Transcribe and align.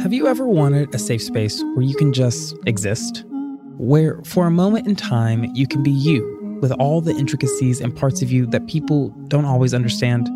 Have 0.00 0.12
you 0.12 0.26
ever 0.26 0.46
wanted 0.46 0.94
a 0.94 0.98
safe 0.98 1.22
space 1.22 1.62
where 1.74 1.82
you 1.82 1.94
can 1.94 2.12
just 2.12 2.54
exist? 2.66 3.24
Where, 3.78 4.20
for 4.24 4.46
a 4.46 4.50
moment 4.50 4.86
in 4.86 4.94
time, 4.94 5.50
you 5.54 5.66
can 5.66 5.82
be 5.82 5.90
you 5.90 6.58
with 6.60 6.70
all 6.72 7.00
the 7.00 7.12
intricacies 7.12 7.80
and 7.80 7.96
parts 7.96 8.20
of 8.20 8.30
you 8.30 8.46
that 8.48 8.66
people 8.66 9.08
don't 9.28 9.46
always 9.46 9.72
understand? 9.72 10.28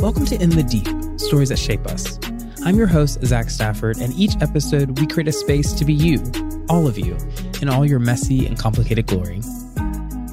Welcome 0.00 0.26
to 0.26 0.42
In 0.42 0.50
the 0.50 0.64
Deep 0.64 1.20
Stories 1.20 1.50
That 1.50 1.58
Shape 1.58 1.86
Us. 1.86 2.18
I'm 2.64 2.76
your 2.76 2.88
host, 2.88 3.24
Zach 3.24 3.48
Stafford, 3.48 3.98
and 3.98 4.12
each 4.14 4.34
episode 4.40 4.98
we 4.98 5.06
create 5.06 5.28
a 5.28 5.32
space 5.32 5.72
to 5.74 5.84
be 5.84 5.94
you, 5.94 6.20
all 6.68 6.88
of 6.88 6.98
you, 6.98 7.16
in 7.62 7.68
all 7.68 7.86
your 7.86 8.00
messy 8.00 8.44
and 8.44 8.58
complicated 8.58 9.06
glory. 9.06 9.40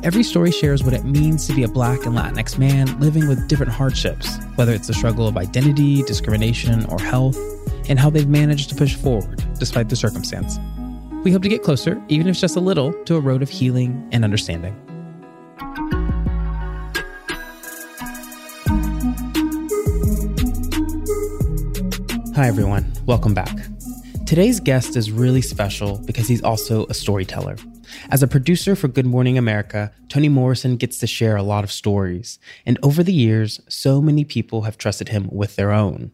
Every 0.01 0.23
story 0.23 0.51
shares 0.51 0.83
what 0.83 0.93
it 0.93 1.05
means 1.05 1.47
to 1.47 1.53
be 1.53 1.63
a 1.63 1.67
Black 1.67 2.05
and 2.05 2.17
Latinx 2.17 2.57
man 2.57 2.99
living 2.99 3.27
with 3.27 3.47
different 3.47 3.71
hardships, 3.71 4.35
whether 4.55 4.73
it's 4.73 4.87
the 4.87 4.93
struggle 4.93 5.27
of 5.27 5.37
identity, 5.37 6.01
discrimination, 6.03 6.85
or 6.87 6.99
health, 6.99 7.37
and 7.89 7.99
how 7.99 8.09
they've 8.09 8.27
managed 8.27 8.69
to 8.69 8.75
push 8.75 8.95
forward 8.95 9.43
despite 9.59 9.89
the 9.89 9.95
circumstance. 9.95 10.59
We 11.23 11.31
hope 11.31 11.41
to 11.43 11.49
get 11.49 11.63
closer, 11.63 12.01
even 12.09 12.27
if 12.27 12.37
just 12.37 12.55
a 12.55 12.59
little, 12.59 12.93
to 13.05 13.15
a 13.15 13.19
road 13.19 13.41
of 13.41 13.49
healing 13.49 14.07
and 14.11 14.23
understanding. 14.23 14.75
Hi, 22.35 22.47
everyone. 22.47 22.91
Welcome 23.05 23.33
back. 23.33 23.55
Today's 24.25 24.59
guest 24.59 24.95
is 24.95 25.11
really 25.11 25.41
special 25.41 25.99
because 25.99 26.27
he's 26.27 26.41
also 26.41 26.87
a 26.87 26.93
storyteller. 26.93 27.55
As 28.09 28.23
a 28.23 28.27
producer 28.27 28.75
for 28.75 28.87
Good 28.87 29.05
Morning 29.05 29.37
America, 29.37 29.91
Tony 30.09 30.29
Morrison 30.29 30.75
gets 30.75 30.97
to 30.97 31.07
share 31.07 31.35
a 31.35 31.43
lot 31.43 31.63
of 31.63 31.71
stories, 31.71 32.39
and 32.65 32.79
over 32.81 33.03
the 33.03 33.13
years, 33.13 33.61
so 33.69 34.01
many 34.01 34.25
people 34.25 34.63
have 34.63 34.77
trusted 34.79 35.09
him 35.09 35.29
with 35.31 35.55
their 35.55 35.71
own. 35.71 36.11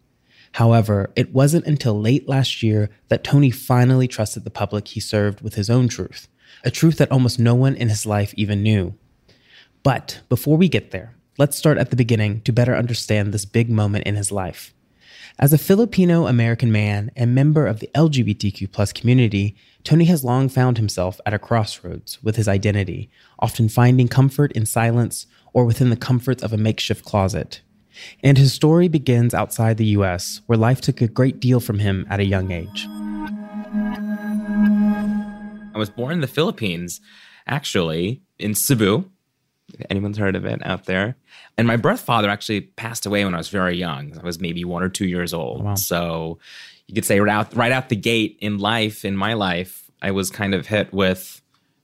However, 0.53 1.11
it 1.15 1.33
wasn't 1.33 1.65
until 1.65 1.99
late 1.99 2.27
last 2.27 2.63
year 2.63 2.89
that 3.07 3.23
Tony 3.23 3.51
finally 3.51 4.07
trusted 4.07 4.43
the 4.43 4.49
public 4.49 4.89
he 4.89 4.99
served 4.99 5.41
with 5.41 5.55
his 5.55 5.69
own 5.69 5.87
truth, 5.87 6.27
a 6.63 6.71
truth 6.71 6.97
that 6.97 7.11
almost 7.11 7.39
no 7.39 7.55
one 7.55 7.75
in 7.75 7.89
his 7.89 8.05
life 8.05 8.33
even 8.35 8.63
knew. 8.63 8.95
But 9.83 10.21
before 10.27 10.57
we 10.57 10.67
get 10.67 10.91
there, 10.91 11.15
let's 11.37 11.57
start 11.57 11.77
at 11.77 11.89
the 11.89 11.95
beginning 11.95 12.41
to 12.41 12.51
better 12.51 12.75
understand 12.75 13.31
this 13.31 13.45
big 13.45 13.69
moment 13.69 14.05
in 14.05 14.15
his 14.15 14.31
life. 14.31 14.73
As 15.37 15.53
a 15.53 15.57
Filipino 15.57 16.27
American 16.27 16.69
man 16.69 17.11
and 17.15 17.33
member 17.33 17.65
of 17.65 17.79
the 17.79 17.89
LGBTQ 17.95 18.71
plus 18.73 18.91
community, 18.91 19.55
Tony 19.85 20.03
has 20.05 20.25
long 20.25 20.49
found 20.49 20.77
himself 20.77 21.21
at 21.25 21.33
a 21.33 21.39
crossroads 21.39 22.21
with 22.21 22.35
his 22.35 22.49
identity, 22.49 23.09
often 23.39 23.69
finding 23.69 24.09
comfort 24.09 24.51
in 24.51 24.65
silence 24.65 25.27
or 25.53 25.63
within 25.63 25.89
the 25.89 25.95
comforts 25.95 26.43
of 26.43 26.51
a 26.51 26.57
makeshift 26.57 27.05
closet. 27.05 27.61
And 28.23 28.37
his 28.37 28.53
story 28.53 28.87
begins 28.87 29.33
outside 29.33 29.77
the 29.77 29.85
US, 29.97 30.41
where 30.45 30.57
life 30.57 30.81
took 30.81 31.01
a 31.01 31.07
great 31.07 31.39
deal 31.39 31.59
from 31.59 31.79
him 31.79 32.05
at 32.09 32.19
a 32.19 32.25
young 32.25 32.51
age. 32.51 32.87
I 35.73 35.77
was 35.77 35.89
born 35.89 36.13
in 36.13 36.21
the 36.21 36.27
Philippines, 36.27 36.99
actually, 37.47 38.21
in 38.37 38.55
Cebu. 38.55 39.09
If 39.73 39.85
anyone's 39.89 40.17
heard 40.17 40.35
of 40.35 40.45
it 40.45 40.65
out 40.65 40.85
there. 40.85 41.15
And 41.57 41.67
my 41.67 41.77
birth 41.77 41.99
father 41.99 42.29
actually 42.29 42.61
passed 42.61 43.05
away 43.05 43.23
when 43.23 43.35
I 43.35 43.37
was 43.37 43.49
very 43.49 43.77
young. 43.77 44.17
I 44.17 44.23
was 44.23 44.39
maybe 44.39 44.65
one 44.65 44.81
or 44.81 44.89
two 44.89 45.05
years 45.05 45.33
old. 45.33 45.63
Wow. 45.63 45.75
So 45.75 46.39
you 46.87 46.95
could 46.95 47.05
say 47.05 47.19
right 47.19 47.31
out, 47.31 47.55
right 47.55 47.71
out 47.71 47.89
the 47.89 47.95
gate 47.95 48.37
in 48.41 48.57
life, 48.57 49.05
in 49.05 49.15
my 49.15 49.33
life, 49.33 49.91
I 50.01 50.11
was 50.11 50.31
kind 50.31 50.55
of 50.55 50.65
hit 50.65 50.91
with 50.91 51.41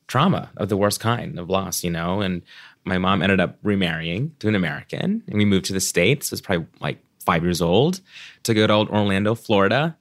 trauma 0.08 0.52
of 0.58 0.70
the 0.70 0.78
worst 0.78 1.00
kind 1.00 1.40
of 1.40 1.50
loss, 1.50 1.84
you 1.84 1.92
know? 1.92 2.22
And 2.22 2.42
my 2.84 2.98
mom 2.98 3.22
ended 3.22 3.40
up 3.40 3.58
remarrying 3.64 4.36
to 4.40 4.48
an 4.48 4.56
American, 4.56 5.24
and 5.28 5.38
we 5.38 5.46
moved 5.46 5.66
to 5.66 5.74
the 5.74 5.80
States. 5.80 6.32
I 6.32 6.34
was 6.34 6.42
probably 6.42 6.68
like 6.80 7.00
five 7.26 7.44
years 7.44 7.62
old 7.62 8.02
to 8.44 8.54
go 8.54 8.68
to 8.68 8.74
Orlando, 8.74 9.36
Florida. 9.36 9.98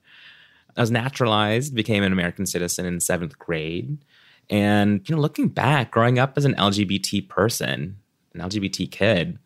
I 0.77 0.81
was 0.81 0.91
naturalized, 0.91 1.73
became 1.73 2.03
an 2.03 2.13
American 2.13 2.45
citizen 2.45 2.85
in 2.85 2.99
seventh 2.99 3.39
grade. 3.39 3.97
And, 4.49 5.07
you 5.07 5.15
know, 5.15 5.21
looking 5.21 5.47
back, 5.47 5.91
growing 5.91 6.19
up 6.19 6.33
as 6.37 6.45
an 6.45 6.53
LGBT 6.55 7.27
person, 7.27 7.97
an 8.33 8.41
LGBT 8.41 8.91
kid, 8.91 9.39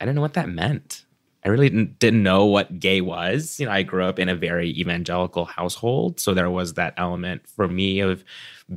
I 0.00 0.04
didn't 0.04 0.16
know 0.16 0.22
what 0.22 0.34
that 0.34 0.48
meant. 0.48 1.04
I 1.44 1.50
really 1.50 1.68
didn't, 1.68 1.98
didn't 1.98 2.22
know 2.22 2.46
what 2.46 2.80
gay 2.80 3.00
was. 3.02 3.60
You 3.60 3.66
know, 3.66 3.72
I 3.72 3.82
grew 3.82 4.04
up 4.04 4.18
in 4.18 4.30
a 4.30 4.34
very 4.34 4.70
evangelical 4.70 5.44
household. 5.44 6.18
So 6.18 6.32
there 6.32 6.50
was 6.50 6.74
that 6.74 6.94
element 6.96 7.46
for 7.46 7.68
me 7.68 8.00
of 8.00 8.24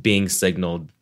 being 0.00 0.28
signaled 0.28 0.92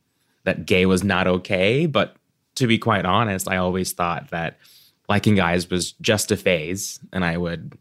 that 0.47 0.65
gay 0.65 0.87
was 0.87 1.05
not 1.05 1.27
okay, 1.27 1.87
but 1.87 2.17
to 2.55 2.67
be 2.67 2.79
quite 2.79 3.05
honest, 3.05 3.51
I 3.51 3.59
always 3.59 3.93
thought 3.93 4.31
that 4.31 4.59
liking 5.09 5.35
guys 5.35 5.69
was 5.69 5.93
just 6.01 6.31
a 6.31 6.37
phase 6.37 7.01
and 7.13 7.25
I 7.25 7.37
would 7.37 7.77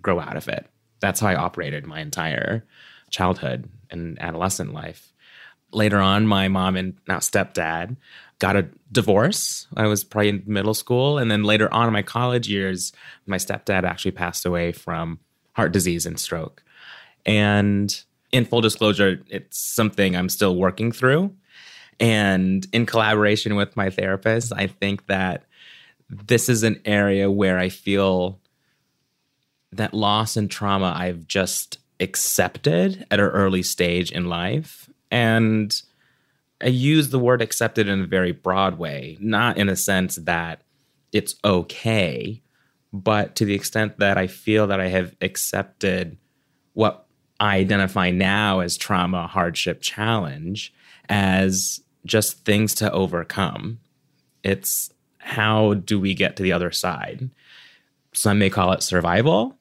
grow 0.00 0.20
out 0.20 0.36
of 0.36 0.46
it. 0.46 0.66
That's 1.00 1.20
how 1.20 1.28
I 1.28 1.34
operated 1.34 1.86
my 1.86 2.00
entire 2.00 2.64
childhood 3.08 3.68
and 3.90 4.20
adolescent 4.20 4.72
life. 4.74 5.12
Later 5.72 5.98
on, 5.98 6.26
my 6.26 6.48
mom 6.48 6.76
and 6.76 6.98
now 7.08 7.18
stepdad 7.18 7.96
got 8.38 8.56
a 8.56 8.68
divorce. 8.92 9.66
I 9.76 9.86
was 9.86 10.04
probably 10.04 10.28
in 10.28 10.42
middle 10.46 10.74
school. 10.74 11.16
And 11.16 11.30
then 11.30 11.42
later 11.42 11.72
on 11.72 11.86
in 11.86 11.92
my 11.92 12.02
college 12.02 12.48
years, 12.48 12.92
my 13.26 13.36
stepdad 13.36 13.84
actually 13.84 14.12
passed 14.12 14.44
away 14.44 14.72
from 14.72 15.20
heart 15.52 15.72
disease 15.72 16.06
and 16.06 16.20
stroke. 16.20 16.62
And 17.24 17.94
in 18.30 18.44
full 18.44 18.60
disclosure, 18.60 19.22
it's 19.28 19.58
something 19.74 20.16
I'm 20.16 20.28
still 20.28 20.56
working 20.56 20.92
through. 20.92 21.34
And 22.00 22.66
in 22.72 22.86
collaboration 22.86 23.54
with 23.54 23.76
my 23.76 23.90
therapist, 23.90 24.52
I 24.54 24.66
think 24.66 25.06
that 25.06 25.44
this 26.08 26.48
is 26.48 26.62
an 26.62 26.80
area 26.84 27.30
where 27.30 27.58
I 27.58 27.68
feel 27.68 28.40
that 29.72 29.94
loss 29.94 30.36
and 30.36 30.50
trauma 30.50 30.94
I've 30.96 31.28
just 31.28 31.78
accepted 32.00 33.06
at 33.10 33.20
an 33.20 33.26
early 33.26 33.62
stage 33.62 34.10
in 34.10 34.28
life. 34.28 34.88
And 35.10 35.72
I 36.62 36.68
use 36.68 37.10
the 37.10 37.18
word 37.18 37.42
accepted 37.42 37.88
in 37.88 38.00
a 38.00 38.06
very 38.06 38.32
broad 38.32 38.78
way, 38.78 39.16
not 39.20 39.58
in 39.58 39.68
a 39.68 39.76
sense 39.76 40.16
that 40.16 40.62
it's 41.12 41.34
okay, 41.44 42.42
but 42.92 43.36
to 43.36 43.44
the 43.44 43.54
extent 43.54 43.98
that 43.98 44.18
I 44.18 44.26
feel 44.26 44.66
that 44.68 44.80
I 44.80 44.88
have 44.88 45.14
accepted 45.20 46.16
what 46.72 47.06
I 47.38 47.56
identify 47.56 48.10
now 48.10 48.60
as 48.60 48.76
trauma, 48.76 49.26
hardship, 49.26 49.80
challenge 49.80 50.72
as 51.08 51.80
just 52.04 52.44
things 52.44 52.74
to 52.76 52.90
overcome. 52.92 53.80
It's 54.42 54.90
how 55.18 55.74
do 55.74 56.00
we 56.00 56.14
get 56.14 56.36
to 56.36 56.42
the 56.42 56.52
other 56.52 56.70
side? 56.70 57.30
Some 58.12 58.38
may 58.38 58.50
call 58.50 58.72
it 58.72 58.82
survival, 58.82 59.56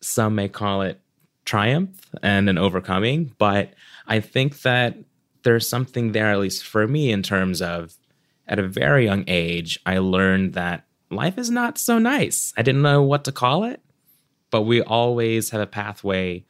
some 0.00 0.34
may 0.34 0.48
call 0.48 0.82
it 0.82 1.00
triumph 1.44 2.10
and 2.22 2.48
an 2.48 2.58
overcoming, 2.58 3.34
but 3.38 3.74
I 4.06 4.20
think 4.20 4.62
that 4.62 4.96
there's 5.42 5.68
something 5.68 6.12
there, 6.12 6.30
at 6.30 6.38
least 6.38 6.64
for 6.64 6.88
me, 6.88 7.10
in 7.10 7.22
terms 7.22 7.60
of 7.60 7.94
at 8.46 8.58
a 8.58 8.68
very 8.68 9.04
young 9.04 9.24
age, 9.26 9.78
I 9.86 9.98
learned 9.98 10.54
that 10.54 10.86
life 11.10 11.38
is 11.38 11.50
not 11.50 11.78
so 11.78 11.98
nice. 11.98 12.52
I 12.56 12.62
didn't 12.62 12.82
know 12.82 13.02
what 13.02 13.24
to 13.24 13.32
call 13.32 13.64
it, 13.64 13.80
but 14.50 14.62
we 14.62 14.82
always 14.82 15.50
have 15.50 15.60
a 15.60 15.66
pathway 15.66 16.44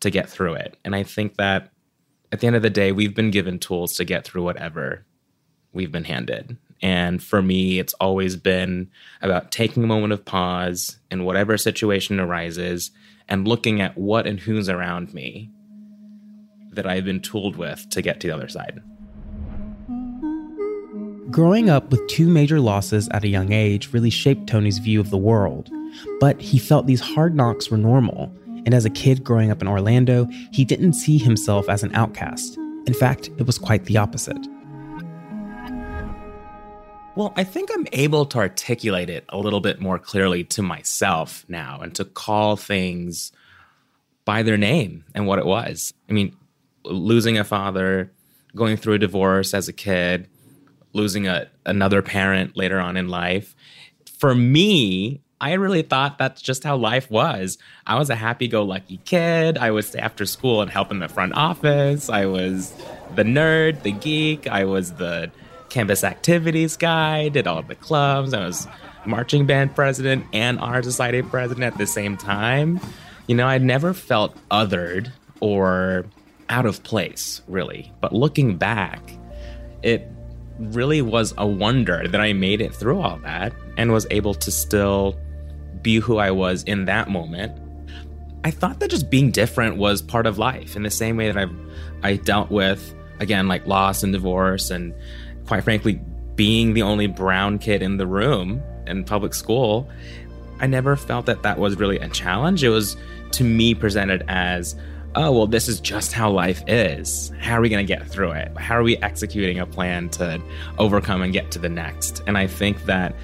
to 0.00 0.10
get 0.10 0.28
through 0.28 0.54
it. 0.54 0.76
And 0.84 0.94
I 0.94 1.02
think 1.02 1.36
that 1.36 1.71
at 2.32 2.40
the 2.40 2.46
end 2.46 2.56
of 2.56 2.62
the 2.62 2.70
day, 2.70 2.92
we've 2.92 3.14
been 3.14 3.30
given 3.30 3.58
tools 3.58 3.94
to 3.96 4.04
get 4.04 4.24
through 4.24 4.42
whatever 4.42 5.04
we've 5.72 5.92
been 5.92 6.04
handed. 6.04 6.56
And 6.80 7.22
for 7.22 7.42
me, 7.42 7.78
it's 7.78 7.92
always 7.94 8.36
been 8.36 8.90
about 9.20 9.52
taking 9.52 9.84
a 9.84 9.86
moment 9.86 10.14
of 10.14 10.24
pause 10.24 10.98
in 11.10 11.24
whatever 11.24 11.56
situation 11.58 12.18
arises 12.18 12.90
and 13.28 13.46
looking 13.46 13.80
at 13.80 13.96
what 13.96 14.26
and 14.26 14.40
who's 14.40 14.68
around 14.68 15.12
me 15.12 15.50
that 16.72 16.86
I've 16.86 17.04
been 17.04 17.20
tooled 17.20 17.56
with 17.56 17.88
to 17.90 18.00
get 18.00 18.18
to 18.20 18.28
the 18.28 18.34
other 18.34 18.48
side. 18.48 18.80
Growing 21.30 21.70
up 21.70 21.90
with 21.90 22.06
two 22.08 22.28
major 22.28 22.60
losses 22.60 23.08
at 23.10 23.24
a 23.24 23.28
young 23.28 23.52
age 23.52 23.92
really 23.92 24.10
shaped 24.10 24.46
Tony's 24.46 24.78
view 24.78 25.00
of 25.00 25.10
the 25.10 25.18
world, 25.18 25.70
but 26.18 26.40
he 26.40 26.58
felt 26.58 26.86
these 26.86 27.00
hard 27.00 27.34
knocks 27.34 27.70
were 27.70 27.78
normal 27.78 28.34
and 28.64 28.74
as 28.74 28.84
a 28.84 28.90
kid 28.90 29.24
growing 29.24 29.50
up 29.50 29.60
in 29.60 29.68
Orlando, 29.68 30.26
he 30.52 30.64
didn't 30.64 30.94
see 30.94 31.18
himself 31.18 31.68
as 31.68 31.82
an 31.82 31.94
outcast. 31.94 32.56
In 32.86 32.94
fact, 32.94 33.30
it 33.38 33.46
was 33.46 33.58
quite 33.58 33.84
the 33.84 33.96
opposite. 33.96 34.38
Well, 37.14 37.32
I 37.36 37.44
think 37.44 37.70
I'm 37.72 37.86
able 37.92 38.24
to 38.26 38.38
articulate 38.38 39.10
it 39.10 39.24
a 39.28 39.38
little 39.38 39.60
bit 39.60 39.80
more 39.80 39.98
clearly 39.98 40.44
to 40.44 40.62
myself 40.62 41.44
now 41.48 41.80
and 41.80 41.94
to 41.96 42.04
call 42.04 42.56
things 42.56 43.32
by 44.24 44.42
their 44.42 44.56
name 44.56 45.04
and 45.14 45.26
what 45.26 45.38
it 45.38 45.46
was. 45.46 45.92
I 46.08 46.12
mean, 46.12 46.34
losing 46.84 47.38
a 47.38 47.44
father, 47.44 48.12
going 48.56 48.76
through 48.76 48.94
a 48.94 48.98
divorce 48.98 49.52
as 49.54 49.68
a 49.68 49.72
kid, 49.72 50.28
losing 50.92 51.26
a, 51.26 51.48
another 51.66 52.02
parent 52.02 52.56
later 52.56 52.78
on 52.78 52.96
in 52.96 53.08
life. 53.08 53.54
For 54.18 54.34
me, 54.34 55.21
I 55.42 55.54
really 55.54 55.82
thought 55.82 56.18
that's 56.18 56.40
just 56.40 56.62
how 56.62 56.76
life 56.76 57.10
was. 57.10 57.58
I 57.84 57.98
was 57.98 58.10
a 58.10 58.14
happy 58.14 58.46
go 58.46 58.62
lucky 58.62 59.00
kid. 59.04 59.58
I 59.58 59.78
stay 59.80 59.98
after 59.98 60.24
school 60.24 60.62
and 60.62 60.70
help 60.70 60.92
in 60.92 61.00
the 61.00 61.08
front 61.08 61.34
office. 61.34 62.08
I 62.08 62.26
was 62.26 62.72
the 63.16 63.24
nerd, 63.24 63.82
the 63.82 63.90
geek. 63.90 64.46
I 64.46 64.64
was 64.64 64.92
the 64.92 65.32
campus 65.68 66.04
activities 66.04 66.76
guy, 66.76 67.28
did 67.28 67.48
all 67.48 67.60
the 67.60 67.74
clubs. 67.74 68.32
I 68.32 68.46
was 68.46 68.68
marching 69.04 69.44
band 69.44 69.74
president 69.74 70.24
and 70.32 70.60
honor 70.60 70.80
society 70.80 71.22
president 71.22 71.64
at 71.64 71.76
the 71.76 71.88
same 71.88 72.16
time. 72.16 72.78
You 73.26 73.34
know, 73.34 73.48
I 73.48 73.58
never 73.58 73.92
felt 73.94 74.36
othered 74.48 75.10
or 75.40 76.06
out 76.50 76.66
of 76.66 76.84
place, 76.84 77.42
really. 77.48 77.92
But 78.00 78.12
looking 78.12 78.58
back, 78.58 79.00
it 79.82 80.06
really 80.60 81.02
was 81.02 81.34
a 81.36 81.48
wonder 81.48 82.06
that 82.06 82.20
I 82.20 82.32
made 82.32 82.60
it 82.60 82.72
through 82.72 83.00
all 83.00 83.16
that 83.24 83.52
and 83.76 83.90
was 83.90 84.06
able 84.12 84.34
to 84.34 84.50
still 84.52 85.18
be 85.82 85.96
who 85.96 86.18
I 86.18 86.30
was 86.30 86.62
in 86.64 86.84
that 86.86 87.08
moment. 87.08 87.58
I 88.44 88.50
thought 88.50 88.80
that 88.80 88.90
just 88.90 89.10
being 89.10 89.30
different 89.30 89.76
was 89.76 90.02
part 90.02 90.26
of 90.26 90.38
life 90.38 90.74
in 90.76 90.82
the 90.82 90.90
same 90.90 91.16
way 91.16 91.30
that 91.30 91.38
I've 91.38 91.54
I 92.02 92.16
dealt 92.16 92.50
with 92.50 92.94
again 93.20 93.46
like 93.46 93.66
loss 93.66 94.02
and 94.02 94.12
divorce 94.12 94.70
and 94.70 94.92
quite 95.46 95.62
frankly 95.62 96.00
being 96.34 96.74
the 96.74 96.82
only 96.82 97.06
brown 97.06 97.58
kid 97.58 97.82
in 97.82 97.96
the 97.96 98.06
room 98.06 98.62
in 98.86 99.04
public 99.04 99.34
school. 99.34 99.88
I 100.60 100.66
never 100.66 100.96
felt 100.96 101.26
that 101.26 101.42
that 101.42 101.58
was 101.58 101.76
really 101.76 101.98
a 101.98 102.08
challenge. 102.08 102.64
It 102.64 102.70
was 102.70 102.96
to 103.32 103.44
me 103.44 103.74
presented 103.74 104.24
as 104.28 104.76
oh, 105.14 105.30
well, 105.30 105.46
this 105.46 105.68
is 105.68 105.80
just 105.80 106.12
how 106.12 106.30
life 106.30 106.62
is. 106.66 107.32
How 107.38 107.56
are 107.56 107.60
we 107.60 107.68
going 107.68 107.86
to 107.86 107.92
get 107.94 108.08
through 108.08 108.32
it? 108.32 108.56
How 108.56 108.76
are 108.76 108.82
we 108.82 108.96
executing 108.98 109.58
a 109.58 109.66
plan 109.66 110.08
to 110.10 110.40
overcome 110.78 111.22
and 111.22 111.32
get 111.32 111.50
to 111.52 111.58
the 111.58 111.68
next? 111.68 112.22
And 112.26 112.38
I 112.38 112.46
think 112.46 112.84
that 112.86 113.14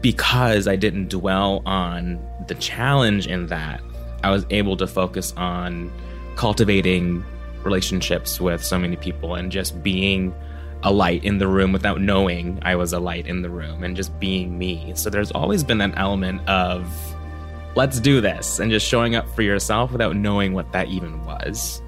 because 0.00 0.68
I 0.68 0.76
didn't 0.76 1.08
dwell 1.08 1.62
on 1.66 2.18
the 2.48 2.54
challenge 2.56 3.26
in 3.26 3.46
that, 3.46 3.80
I 4.22 4.30
was 4.30 4.46
able 4.50 4.76
to 4.78 4.86
focus 4.86 5.32
on 5.36 5.92
cultivating 6.36 7.24
relationships 7.64 8.40
with 8.40 8.62
so 8.62 8.78
many 8.78 8.96
people 8.96 9.34
and 9.34 9.50
just 9.50 9.82
being 9.82 10.34
a 10.82 10.92
light 10.92 11.24
in 11.24 11.38
the 11.38 11.48
room 11.48 11.72
without 11.72 12.00
knowing 12.00 12.58
I 12.62 12.76
was 12.76 12.92
a 12.92 13.00
light 13.00 13.26
in 13.26 13.42
the 13.42 13.50
room 13.50 13.82
and 13.82 13.96
just 13.96 14.18
being 14.20 14.58
me. 14.58 14.92
So 14.94 15.10
there's 15.10 15.32
always 15.32 15.64
been 15.64 15.80
an 15.80 15.94
element 15.94 16.46
of 16.48 16.88
let's 17.74 17.98
do 18.00 18.20
this 18.20 18.58
and 18.58 18.70
just 18.70 18.86
showing 18.86 19.14
up 19.14 19.28
for 19.34 19.42
yourself 19.42 19.92
without 19.92 20.16
knowing 20.16 20.52
what 20.52 20.72
that 20.72 20.88
even 20.88 21.24
was. 21.24 21.82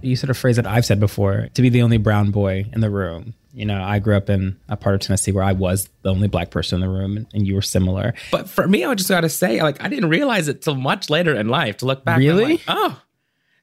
You 0.00 0.16
said 0.16 0.30
a 0.30 0.34
phrase 0.34 0.56
that 0.56 0.66
I've 0.66 0.84
said 0.84 0.98
before 0.98 1.48
to 1.54 1.62
be 1.62 1.68
the 1.68 1.82
only 1.82 1.98
brown 1.98 2.30
boy 2.30 2.66
in 2.72 2.80
the 2.80 2.90
room. 2.90 3.34
You 3.54 3.66
know, 3.66 3.82
I 3.82 3.98
grew 3.98 4.16
up 4.16 4.30
in 4.30 4.58
a 4.68 4.76
part 4.76 4.94
of 4.94 5.02
Tennessee 5.02 5.30
where 5.32 5.44
I 5.44 5.52
was 5.52 5.88
the 6.02 6.10
only 6.10 6.28
black 6.28 6.50
person 6.50 6.76
in 6.76 6.88
the 6.88 6.98
room, 6.98 7.26
and 7.34 7.46
you 7.46 7.54
were 7.54 7.62
similar. 7.62 8.14
But 8.30 8.48
for 8.48 8.66
me, 8.66 8.84
I 8.84 8.94
just 8.94 9.10
got 9.10 9.20
to 9.20 9.28
say, 9.28 9.62
like, 9.62 9.82
I 9.82 9.88
didn't 9.88 10.08
realize 10.08 10.48
it 10.48 10.62
till 10.62 10.74
much 10.74 11.10
later 11.10 11.34
in 11.34 11.48
life 11.48 11.78
to 11.78 11.86
look 11.86 12.04
back. 12.04 12.18
Really? 12.18 12.52
Like, 12.52 12.62
oh, 12.68 13.02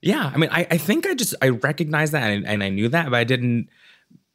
yeah. 0.01 0.31
I 0.33 0.37
mean, 0.37 0.49
I, 0.51 0.67
I 0.69 0.77
think 0.77 1.07
I 1.07 1.15
just 1.15 1.33
I 1.41 1.49
recognized 1.49 2.13
that 2.13 2.29
and, 2.29 2.45
and 2.45 2.63
I 2.63 2.69
knew 2.69 2.87
that, 2.89 3.05
but 3.05 3.15
I 3.15 3.23
didn't 3.23 3.69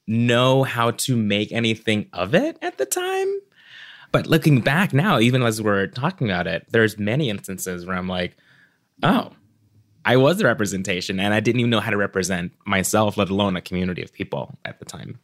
know 0.07 0.65
how 0.65 0.91
to 0.91 1.17
make 1.17 1.53
anything 1.53 2.09
of 2.13 2.35
it 2.35 2.59
at 2.61 2.77
the 2.77 2.87
time. 2.87 3.29
But 4.13 4.27
looking 4.27 4.61
back 4.61 4.93
now, 4.93 5.19
even 5.19 5.43
as 5.43 5.63
we're 5.63 5.87
talking 5.87 6.29
about 6.29 6.47
it, 6.47 6.67
there's 6.71 6.99
many 6.99 7.31
instances 7.31 7.87
where 7.87 7.97
I'm 7.97 8.09
like, 8.09 8.37
oh, 9.03 9.33
I 10.05 10.17
was 10.17 10.37
the 10.39 10.45
representation 10.45 11.19
and 11.19 11.33
I 11.33 11.41
didn't 11.41 11.61
even 11.61 11.71
know 11.71 11.81
how 11.81 11.91
to 11.91 11.97
represent 11.97 12.53
myself, 12.67 13.17
let 13.17 13.31
alone 13.31 13.57
a 13.57 13.61
community 13.61 14.03
of 14.03 14.13
people 14.13 14.57
at 14.65 14.79
the 14.79 14.85
time. 14.85 15.19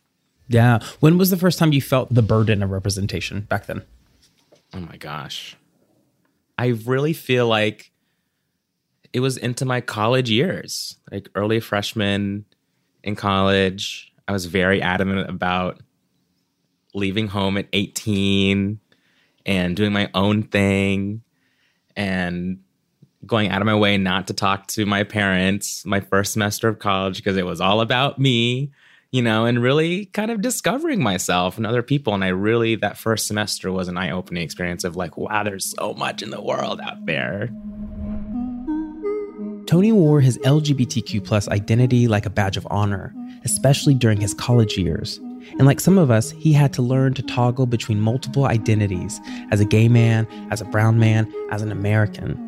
Yeah. 0.50 0.81
When 0.99 1.17
was 1.17 1.31
the 1.31 1.37
first 1.37 1.61
time 1.61 1.73
you 1.73 1.81
felt 1.81 2.12
the 2.12 2.23
burden 2.23 2.61
of 2.62 2.70
representation 2.70 3.43
back 3.43 3.67
then? 3.67 3.82
Oh 4.75 4.81
my 4.81 4.97
gosh. 4.97 5.56
I 6.58 6.67
really 6.67 7.12
feel 7.12 7.47
like 7.47 7.93
it 9.12 9.20
was 9.20 9.37
into 9.37 9.64
my 9.64 9.81
college 9.81 10.29
years, 10.29 10.97
like 11.11 11.29
early 11.37 11.61
freshman 11.61 12.44
in 13.05 13.14
college. 13.14 14.12
I 14.26 14.32
was 14.32 14.47
very 14.47 14.82
adamant 14.82 15.31
about 15.31 15.81
leaving 16.94 17.29
home 17.29 17.56
at 17.56 17.69
18 17.73 18.81
and 19.47 19.76
doing 19.76 19.93
my 19.93 20.11
own 20.14 20.43
thing 20.43 21.23
and 21.94 22.58
going 23.25 23.50
out 23.50 23.62
of 23.62 23.67
my 23.67 23.75
way 23.75 23.97
not 23.99 24.26
to 24.26 24.35
talk 24.35 24.67
to 24.67 24.85
my 24.85 25.05
parents 25.05 25.85
my 25.87 26.00
first 26.00 26.32
semester 26.32 26.69
of 26.69 26.79
college 26.81 27.19
because 27.19 27.37
it 27.37 27.47
was 27.47 27.61
all 27.61 27.81
about 27.81 28.19
me, 28.19 28.73
you 29.12 29.23
know, 29.23 29.45
and 29.45 29.61
really 29.61 30.07
kind 30.07 30.31
of 30.31 30.41
discovering 30.41 31.03
myself 31.03 31.57
and 31.57 31.67
other 31.67 31.83
people. 31.83 32.15
And 32.15 32.23
I 32.23 32.29
really, 32.29 32.77
that 32.77 32.97
first 32.97 33.27
semester 33.27 33.73
was 33.73 33.89
an 33.89 33.99
eye 33.99 34.11
opening 34.11 34.43
experience 34.43 34.85
of 34.85 34.95
like, 34.95 35.17
wow, 35.17 35.43
there's 35.43 35.75
so 35.77 35.95
much 35.95 36.23
in 36.23 36.31
the 36.31 36.41
world 36.41 36.81
out 36.81 37.05
there. 37.07 37.51
Tony 39.67 39.93
wore 39.93 40.21
his 40.21 40.39
LGBTQ 40.39 41.25
plus 41.25 41.49
identity 41.49 42.09
like 42.09 42.27
a 42.27 42.31
badge 42.31 42.57
of 42.57 42.67
honor, 42.71 43.15
especially 43.45 43.95
during 43.95 44.21
his 44.21 44.35
college 44.35 44.77
years. 44.79 45.19
And 45.59 45.65
like 45.65 45.81
some 45.81 45.99
of 45.99 46.11
us, 46.11 46.31
he 46.31 46.53
had 46.53 46.73
to 46.75 46.83
learn 46.83 47.15
to 47.15 47.23
toggle 47.23 47.67
between 47.67 48.01
multiple 48.01 48.47
identities 48.47 49.21
as 49.51 49.61
a 49.61 49.65
gay 49.65 49.89
man, 49.89 50.27
as 50.51 50.61
a 50.61 50.67
brown 50.67 50.99
man, 50.99 51.33
as 51.51 51.62
an 51.62 51.73
American. 51.73 52.47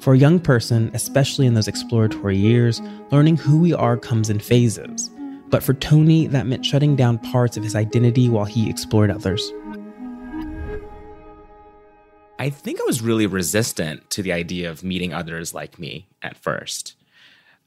For 0.00 0.14
a 0.14 0.18
young 0.18 0.40
person, 0.40 0.90
especially 0.94 1.46
in 1.46 1.54
those 1.54 1.68
exploratory 1.68 2.36
years, 2.36 2.80
learning 3.10 3.36
who 3.36 3.58
we 3.58 3.74
are 3.74 3.96
comes 3.96 4.30
in 4.30 4.38
phases. 4.38 5.10
But 5.50 5.62
for 5.62 5.74
Tony, 5.74 6.26
that 6.26 6.46
meant 6.46 6.64
shutting 6.66 6.94
down 6.94 7.18
parts 7.18 7.56
of 7.56 7.62
his 7.62 7.74
identity 7.74 8.28
while 8.28 8.44
he 8.44 8.68
explored 8.68 9.10
others. 9.10 9.52
I 12.38 12.50
think 12.50 12.80
I 12.80 12.84
was 12.84 13.02
really 13.02 13.26
resistant 13.26 14.08
to 14.10 14.22
the 14.22 14.32
idea 14.32 14.70
of 14.70 14.84
meeting 14.84 15.12
others 15.12 15.54
like 15.54 15.78
me 15.78 16.06
at 16.22 16.36
first. 16.36 16.94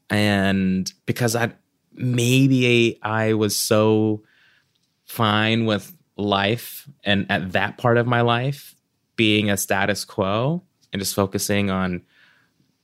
And 0.09 0.91
because 1.05 1.35
I 1.35 1.53
maybe 1.93 2.99
I 3.01 3.33
was 3.33 3.55
so 3.55 4.23
fine 5.05 5.65
with 5.65 5.95
life 6.15 6.87
and 7.03 7.25
at 7.29 7.51
that 7.51 7.77
part 7.77 7.97
of 7.97 8.07
my 8.07 8.21
life 8.21 8.75
being 9.17 9.49
a 9.49 9.57
status 9.57 10.05
quo 10.05 10.61
and 10.93 11.01
just 11.01 11.15
focusing 11.15 11.69
on 11.69 12.01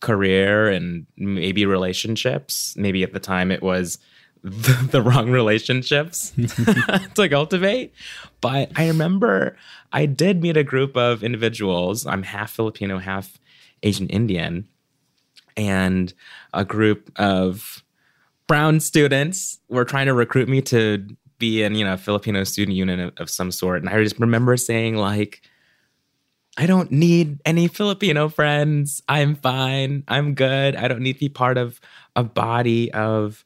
career 0.01 0.69
and 0.69 1.05
maybe 1.15 1.65
relationships. 1.65 2.75
Maybe 2.75 3.03
at 3.03 3.13
the 3.13 3.19
time 3.19 3.51
it 3.51 3.63
was 3.63 3.97
the, 4.43 4.87
the 4.91 5.01
wrong 5.01 5.29
relationships 5.29 6.31
to 7.15 7.29
cultivate. 7.29 7.93
But 8.41 8.71
I 8.75 8.87
remember 8.87 9.57
I 9.91 10.05
did 10.05 10.41
meet 10.41 10.57
a 10.57 10.63
group 10.63 10.95
of 10.95 11.23
individuals. 11.23 12.05
I'm 12.05 12.23
half 12.23 12.51
Filipino, 12.51 12.99
half 12.99 13.39
Asian 13.83 14.07
Indian, 14.07 14.67
and 15.55 16.13
a 16.53 16.65
group 16.65 17.11
of 17.15 17.83
brown 18.47 18.79
students 18.79 19.59
were 19.69 19.85
trying 19.85 20.07
to 20.07 20.13
recruit 20.13 20.47
me 20.47 20.61
to 20.61 21.05
be 21.39 21.61
in, 21.63 21.75
you 21.75 21.85
know, 21.85 21.93
a 21.93 21.97
Filipino 21.97 22.43
student 22.43 22.75
union 22.75 22.99
of, 22.99 23.13
of 23.17 23.29
some 23.29 23.51
sort. 23.51 23.81
And 23.81 23.89
I 23.89 24.01
just 24.01 24.19
remember 24.19 24.57
saying, 24.57 24.95
like, 24.95 25.41
I 26.57 26.65
don't 26.65 26.91
need 26.91 27.39
any 27.45 27.67
Filipino 27.67 28.29
friends. 28.29 29.03
I'm 29.07 29.35
fine. 29.35 30.03
I'm 30.07 30.33
good. 30.33 30.75
I 30.75 30.87
don't 30.87 31.01
need 31.01 31.13
to 31.13 31.19
be 31.19 31.29
part 31.29 31.57
of 31.57 31.79
a 32.15 32.23
body 32.23 32.91
of 32.93 33.45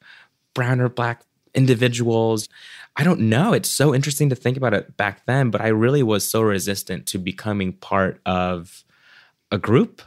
brown 0.54 0.82
or 0.82 0.90
black 0.90 1.24
individuals. 1.54 2.50
I 2.96 3.04
don't 3.04 3.22
know. 3.22 3.54
It's 3.54 3.70
so 3.70 3.96
interesting 3.96 4.30
to 4.30 4.36
think 4.36 4.58
about 4.58 4.74
it 4.74 4.98
back 4.98 5.26
then, 5.26 5.50
but 5.50 5.62
I 5.62 5.68
really 5.68 6.04
was 6.04 6.28
so 6.28 6.42
resistant 6.42 7.08
to 7.08 7.18
becoming 7.18 7.74
part 7.74 8.22
of 8.26 8.84
a 9.52 9.58
group 9.58 10.02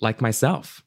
like 0.00 0.20
myself, 0.20 0.82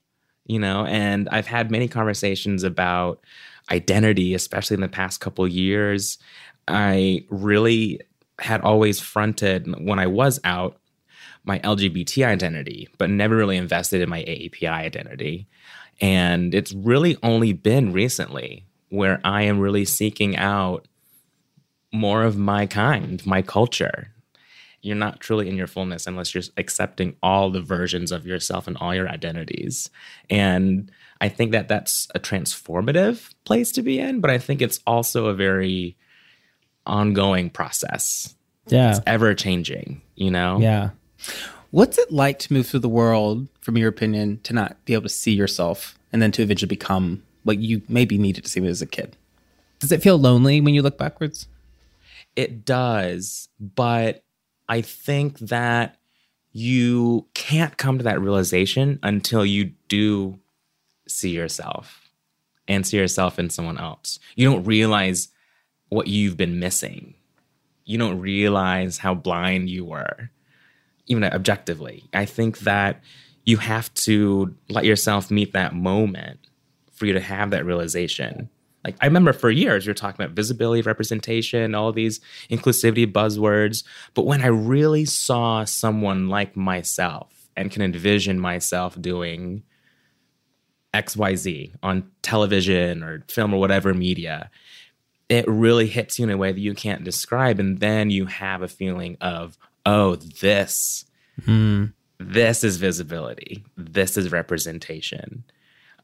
you 0.46 0.60
know, 0.60 0.86
and 0.86 1.28
I've 1.30 1.48
had 1.48 1.72
many 1.72 1.88
conversations 1.88 2.64
about 2.64 3.24
identity, 3.70 4.34
especially 4.34 4.76
in 4.76 4.82
the 4.82 4.88
past 4.88 5.20
couple 5.20 5.48
years. 5.48 6.18
I 6.68 7.26
really 7.30 8.02
had 8.40 8.62
always 8.62 9.00
fronted 9.00 9.68
when 9.86 10.00
I 10.00 10.08
was 10.08 10.40
out 10.44 10.78
my 11.44 11.60
LGBT 11.60 12.26
identity, 12.26 12.88
but 12.98 13.10
never 13.10 13.36
really 13.36 13.58
invested 13.58 14.02
in 14.02 14.10
my 14.10 14.22
AAPI 14.22 14.70
identity. 14.70 15.48
And 16.02 16.54
it's 16.56 16.74
really 16.74 17.16
only 17.22 17.54
been 17.54 17.94
recently 17.94 18.66
where 18.90 19.22
I 19.24 19.44
am 19.44 19.60
really 19.60 19.86
seeking 19.86 20.36
out 20.36 20.88
more 21.94 22.24
of 22.24 22.38
my 22.38 22.66
kind, 22.66 23.26
my 23.26 23.42
culture. 23.42 24.12
You're 24.82 24.96
not 24.96 25.20
truly 25.20 25.48
in 25.48 25.56
your 25.56 25.68
fullness 25.68 26.08
unless 26.08 26.34
you're 26.34 26.44
accepting 26.58 27.16
all 27.22 27.52
the 27.52 27.62
versions 27.62 28.12
of 28.12 28.26
yourself 28.26 28.68
and 28.68 28.76
all 28.78 28.96
your 28.96 29.08
identities. 29.08 29.92
And 30.30 30.92
I 31.22 31.30
think 31.30 31.52
that 31.52 31.68
that's 31.68 32.08
a 32.16 32.20
transformative 32.20 33.34
place 33.46 33.72
to 33.74 33.84
be 33.84 34.00
in, 34.00 34.22
but 34.22 34.32
I 34.32 34.40
think 34.40 34.62
it's 34.62 34.80
also 34.88 35.28
a 35.28 35.36
very 35.36 35.96
ongoing 36.88 37.52
process. 37.52 38.36
Yeah. 38.68 38.90
It's 38.90 39.02
ever 39.06 39.36
changing, 39.36 40.02
you 40.16 40.32
know? 40.32 40.58
Yeah. 40.60 40.90
What's 41.70 42.00
it 42.00 42.12
like 42.12 42.40
to 42.40 42.54
move 42.54 42.66
through 42.66 42.80
the 42.80 42.90
world, 42.90 43.48
from 43.62 43.78
your 43.78 43.90
opinion, 43.90 44.40
to 44.44 44.54
not 44.54 44.84
be 44.86 44.94
able 44.94 45.04
to 45.04 45.10
see 45.10 45.34
yourself 45.34 45.98
and 46.12 46.22
then 46.22 46.32
to 46.34 46.42
eventually 46.42 46.68
become 46.68 47.24
what 47.44 47.60
you 47.60 47.82
maybe 47.88 48.18
needed 48.18 48.44
to 48.44 48.50
see 48.50 48.66
as 48.66 48.82
a 48.82 48.86
kid? 48.86 49.16
Does 49.80 49.92
it 49.92 50.04
feel 50.04 50.18
lonely 50.18 50.62
when 50.62 50.74
you 50.74 50.82
look 50.82 50.98
backwards? 50.98 51.48
It 52.36 52.66
does, 52.66 53.50
but 53.60 54.24
I 54.70 54.82
think 54.82 55.40
that 55.40 55.98
you 56.54 57.26
can't 57.34 57.78
come 57.78 57.98
to 57.98 58.04
that 58.04 58.22
realization 58.22 59.00
until 59.04 59.46
you 59.46 59.72
do 59.88 60.40
see 61.08 61.30
yourself 61.30 62.10
and 62.68 62.86
see 62.86 62.98
yourself 62.98 63.40
in 63.40 63.50
someone 63.50 63.78
else. 63.78 64.20
You 64.36 64.50
don't 64.50 64.64
realize 64.64 65.30
what 65.90 66.08
you've 66.08 66.38
been 66.38 66.60
missing. 66.60 67.16
You 67.86 67.98
don't 67.98 68.20
realize 68.20 69.00
how 69.00 69.14
blind 69.14 69.70
you 69.70 69.84
were, 69.84 70.30
even 71.08 71.24
objectively. 71.24 72.04
I 72.14 72.26
think 72.26 72.60
that 72.60 73.02
you 73.46 73.58
have 73.58 73.94
to 73.94 74.56
let 74.70 74.86
yourself 74.86 75.32
meet 75.32 75.54
that 75.54 75.74
moment 75.74 76.40
for 76.92 77.06
you 77.06 77.14
to 77.14 77.20
have 77.20 77.52
that 77.52 77.66
realization. 77.66 78.50
Like 78.84 78.96
I 79.02 79.06
remember 79.06 79.34
for 79.34 79.50
years 79.50 79.86
you're 79.86 79.96
talking 79.96 80.24
about 80.24 80.36
visibility, 80.36 80.82
representation, 80.82 81.76
all 81.76 81.92
these 81.92 82.20
inclusivity 82.50 83.12
buzzwords, 83.12 83.84
but 84.14 84.26
when 84.26 84.42
I 84.42 84.48
really 84.48 85.06
saw 85.06 85.66
someone 85.66 86.30
like 86.30 86.56
myself 86.56 87.48
and 87.56 87.72
can 87.72 87.82
envision 87.82 88.40
myself 88.40 89.00
doing 89.00 89.64
XYZ 90.94 91.74
on 91.84 92.10
television 92.22 93.04
or 93.04 93.24
film 93.28 93.54
or 93.54 93.60
whatever 93.60 93.94
media, 93.94 94.50
it 95.30 95.48
really 95.48 95.88
hits 95.88 96.20
you 96.20 96.26
in 96.26 96.32
a 96.32 96.38
way 96.38 96.52
that 96.52 96.60
you 96.60 96.74
can't 96.74 97.04
describe. 97.04 97.60
And 97.60 97.80
then 97.80 98.10
you 98.10 98.26
have 98.26 98.62
a 98.62 98.68
feeling 98.68 99.18
of, 99.22 99.58
oh, 99.86 100.16
this, 100.16 101.06
mm. 101.42 101.94
This 102.22 102.64
is 102.64 102.78
visibility, 102.78 103.64
this 103.76 104.16
is 104.16 104.32
representation. 104.32 105.44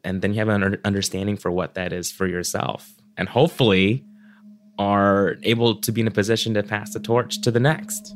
And 0.04 0.22
then 0.22 0.34
you 0.34 0.40
have 0.40 0.50
an 0.50 0.78
understanding 0.84 1.38
for 1.38 1.52
what 1.52 1.76
that 1.76 1.94
is 1.94 2.12
for 2.12 2.28
yourself. 2.28 2.94
And 3.18 3.30
hopefully, 3.30 4.04
are 4.80 5.36
able 5.44 5.76
to 5.76 5.92
be 5.92 6.02
in 6.02 6.08
a 6.08 6.12
position 6.12 6.54
to 6.54 6.64
pass 6.64 6.94
the 6.94 7.00
torch 7.00 7.42
to 7.42 7.52
the 7.52 7.60
next. 7.60 8.16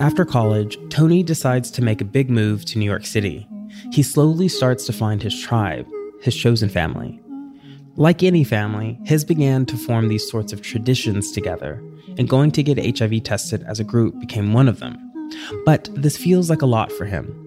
After 0.00 0.24
college, 0.24 0.76
Tony 0.90 1.22
decides 1.22 1.70
to 1.72 1.82
make 1.82 2.00
a 2.00 2.04
big 2.06 2.28
move 2.28 2.64
to 2.66 2.78
New 2.78 2.84
York 2.84 3.06
City. 3.06 3.48
He 3.92 4.02
slowly 4.02 4.48
starts 4.48 4.84
to 4.86 4.92
find 4.92 5.22
his 5.22 5.40
tribe, 5.40 5.86
his 6.20 6.36
chosen 6.36 6.68
family. 6.68 7.20
Like 7.96 8.22
any 8.22 8.44
family, 8.44 8.98
his 9.04 9.24
began 9.24 9.64
to 9.66 9.76
form 9.76 10.08
these 10.08 10.28
sorts 10.28 10.52
of 10.52 10.62
traditions 10.62 11.32
together, 11.32 11.82
and 12.18 12.28
going 12.28 12.50
to 12.52 12.62
get 12.62 12.98
HIV 12.98 13.22
tested 13.22 13.62
as 13.62 13.80
a 13.80 13.84
group 13.84 14.18
became 14.20 14.52
one 14.52 14.68
of 14.68 14.80
them. 14.80 15.13
But 15.64 15.88
this 15.94 16.16
feels 16.16 16.50
like 16.50 16.62
a 16.62 16.66
lot 16.66 16.90
for 16.92 17.04
him. 17.04 17.40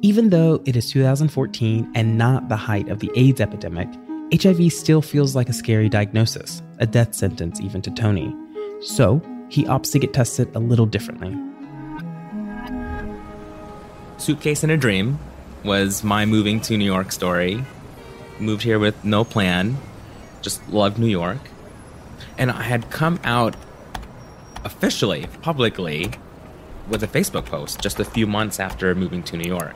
Even 0.00 0.30
though 0.30 0.62
it 0.66 0.76
is 0.76 0.90
2014 0.90 1.92
and 1.94 2.18
not 2.18 2.48
the 2.48 2.56
height 2.56 2.88
of 2.88 2.98
the 2.98 3.10
AIDS 3.14 3.40
epidemic, 3.40 3.88
HIV 4.32 4.72
still 4.72 5.02
feels 5.02 5.36
like 5.36 5.48
a 5.48 5.52
scary 5.52 5.88
diagnosis, 5.88 6.62
a 6.78 6.86
death 6.86 7.14
sentence 7.14 7.60
even 7.60 7.82
to 7.82 7.90
Tony. 7.90 8.34
So, 8.80 9.22
he 9.48 9.64
opts 9.64 9.92
to 9.92 9.98
get 9.98 10.14
tested 10.14 10.54
a 10.56 10.58
little 10.58 10.86
differently. 10.86 11.36
Suitcase 14.16 14.62
and 14.62 14.72
a 14.72 14.76
Dream 14.76 15.18
was 15.64 16.02
my 16.02 16.24
moving 16.24 16.60
to 16.62 16.76
New 16.76 16.84
York 16.84 17.12
story. 17.12 17.64
Moved 18.40 18.62
here 18.62 18.78
with 18.78 19.04
no 19.04 19.24
plan, 19.24 19.76
just 20.40 20.66
loved 20.68 20.98
New 20.98 21.06
York. 21.06 21.38
And 22.38 22.50
I 22.50 22.62
had 22.62 22.90
come 22.90 23.20
out 23.24 23.54
officially, 24.64 25.26
publicly, 25.42 26.12
with 26.88 27.02
a 27.02 27.06
Facebook 27.06 27.46
post 27.46 27.80
just 27.80 28.00
a 28.00 28.04
few 28.04 28.26
months 28.26 28.60
after 28.60 28.94
moving 28.94 29.22
to 29.24 29.36
New 29.36 29.48
York. 29.48 29.74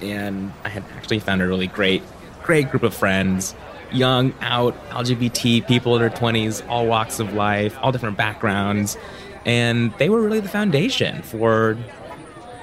And 0.00 0.52
I 0.64 0.68
had 0.70 0.84
actually 0.96 1.18
found 1.18 1.42
a 1.42 1.46
really 1.46 1.66
great, 1.66 2.02
great 2.42 2.70
group 2.70 2.82
of 2.82 2.94
friends 2.94 3.54
young, 3.92 4.32
out, 4.40 4.74
LGBT 4.90 5.66
people 5.66 5.96
in 5.96 6.00
their 6.00 6.10
20s, 6.10 6.66
all 6.68 6.86
walks 6.86 7.20
of 7.20 7.34
life, 7.34 7.76
all 7.80 7.92
different 7.92 8.16
backgrounds. 8.16 8.96
And 9.44 9.92
they 9.98 10.08
were 10.08 10.20
really 10.20 10.40
the 10.40 10.48
foundation 10.48 11.22
for 11.22 11.74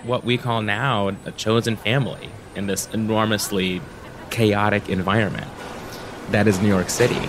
what 0.04 0.24
we 0.24 0.38
call 0.38 0.62
now 0.62 1.12
a 1.26 1.32
chosen 1.32 1.76
family 1.76 2.30
in 2.56 2.68
this 2.68 2.88
enormously 2.94 3.82
chaotic 4.30 4.90
environment 4.90 5.48
that 6.30 6.48
is 6.48 6.62
New 6.62 6.68
York 6.68 6.90
City. 6.90 7.28